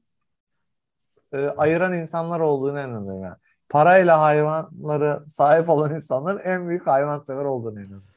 e, 1.34 1.38
ayıran 1.38 1.94
insanlar 1.94 2.40
olduğunu 2.40 2.80
inanıyorum. 2.80 3.24
Yani. 3.24 3.36
Parayla 3.70 4.22
hayvanları 4.22 5.24
sahip 5.30 5.70
olan 5.70 5.96
insanların 5.96 6.40
en 6.44 6.70
büyük 6.70 6.88
hayvansever 6.88 7.46
olduğunu 7.46 7.80
inanıyorum. 7.80 8.08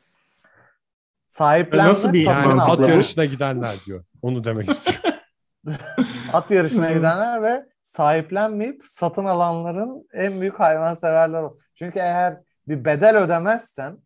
Sahiplenme, 1.28 1.88
Nasıl 1.88 2.12
bir 2.12 2.26
Yani 2.26 2.60
at 2.60 2.88
yarışına 2.88 3.24
gidenler 3.24 3.74
diyor. 3.86 4.04
Onu 4.22 4.44
demek 4.44 4.70
istiyor. 4.70 4.98
At 6.32 6.50
yarışına 6.50 6.92
gidenler 6.92 7.42
ve 7.42 7.66
sahiplenmeyip 7.82 8.82
satın 8.84 9.24
alanların 9.24 10.08
en 10.12 10.40
büyük 10.40 10.60
hayvanseverler. 10.60 11.44
Çünkü 11.74 11.98
eğer 11.98 12.36
bir 12.68 12.84
bedel 12.84 13.18
ödemezsen 13.18 13.98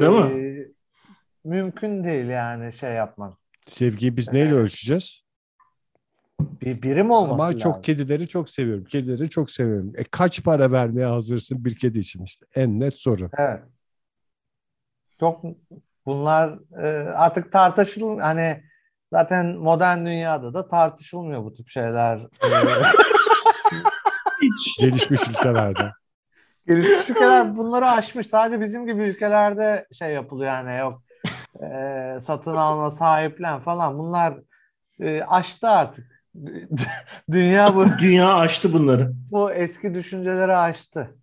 Değil 0.00 0.12
mi? 0.12 0.63
Mümkün 1.44 2.04
değil 2.04 2.26
yani 2.26 2.72
şey 2.72 2.92
yapman. 2.92 3.36
Sevgiyi 3.68 4.16
biz 4.16 4.32
neyle 4.32 4.54
ölçeceğiz? 4.54 5.24
Bir 6.40 6.82
birim 6.82 7.10
olması 7.10 7.34
Ama 7.34 7.44
lazım. 7.44 7.58
çok 7.58 7.84
kedileri 7.84 8.28
çok 8.28 8.50
seviyorum. 8.50 8.84
Kedileri 8.84 9.30
çok 9.30 9.50
seviyorum. 9.50 9.92
E 9.96 10.04
kaç 10.04 10.44
para 10.44 10.72
vermeye 10.72 11.06
hazırsın 11.06 11.64
bir 11.64 11.76
kedi 11.76 11.98
için 11.98 12.22
işte? 12.24 12.46
En 12.54 12.80
net 12.80 12.96
soru. 12.96 13.30
Evet. 13.38 13.62
Çok 15.20 15.44
bunlar 16.06 16.58
e, 16.82 17.08
artık 17.08 17.52
tartışıl 17.52 18.18
hani 18.18 18.62
zaten 19.12 19.46
modern 19.46 20.06
dünyada 20.06 20.54
da 20.54 20.68
tartışılmıyor 20.68 21.44
bu 21.44 21.54
tip 21.54 21.68
şeyler. 21.68 22.20
E, 23.72 23.76
Hiç. 24.42 24.78
Gelişmiş 24.78 25.28
ülkelerde. 25.28 25.92
Gelişmiş 26.66 27.10
ülkeler 27.10 27.56
bunları 27.56 27.86
aşmış. 27.86 28.26
Sadece 28.26 28.60
bizim 28.60 28.86
gibi 28.86 29.08
ülkelerde 29.08 29.86
şey 29.92 30.12
yapılıyor 30.12 30.50
yani 30.52 30.78
yok 30.80 31.03
e, 31.62 32.20
satın 32.20 32.54
alma, 32.56 32.90
sahiplen 32.90 33.60
falan. 33.60 33.98
Bunlar 33.98 34.38
e, 35.00 35.22
aştı 35.22 35.68
artık. 35.68 36.24
Dünya 37.32 37.74
bu 37.74 37.86
Dünya 37.98 38.34
aştı 38.34 38.72
bunları. 38.72 39.12
bu 39.30 39.52
eski 39.52 39.94
düşünceleri 39.94 40.56
aştı. 40.56 41.16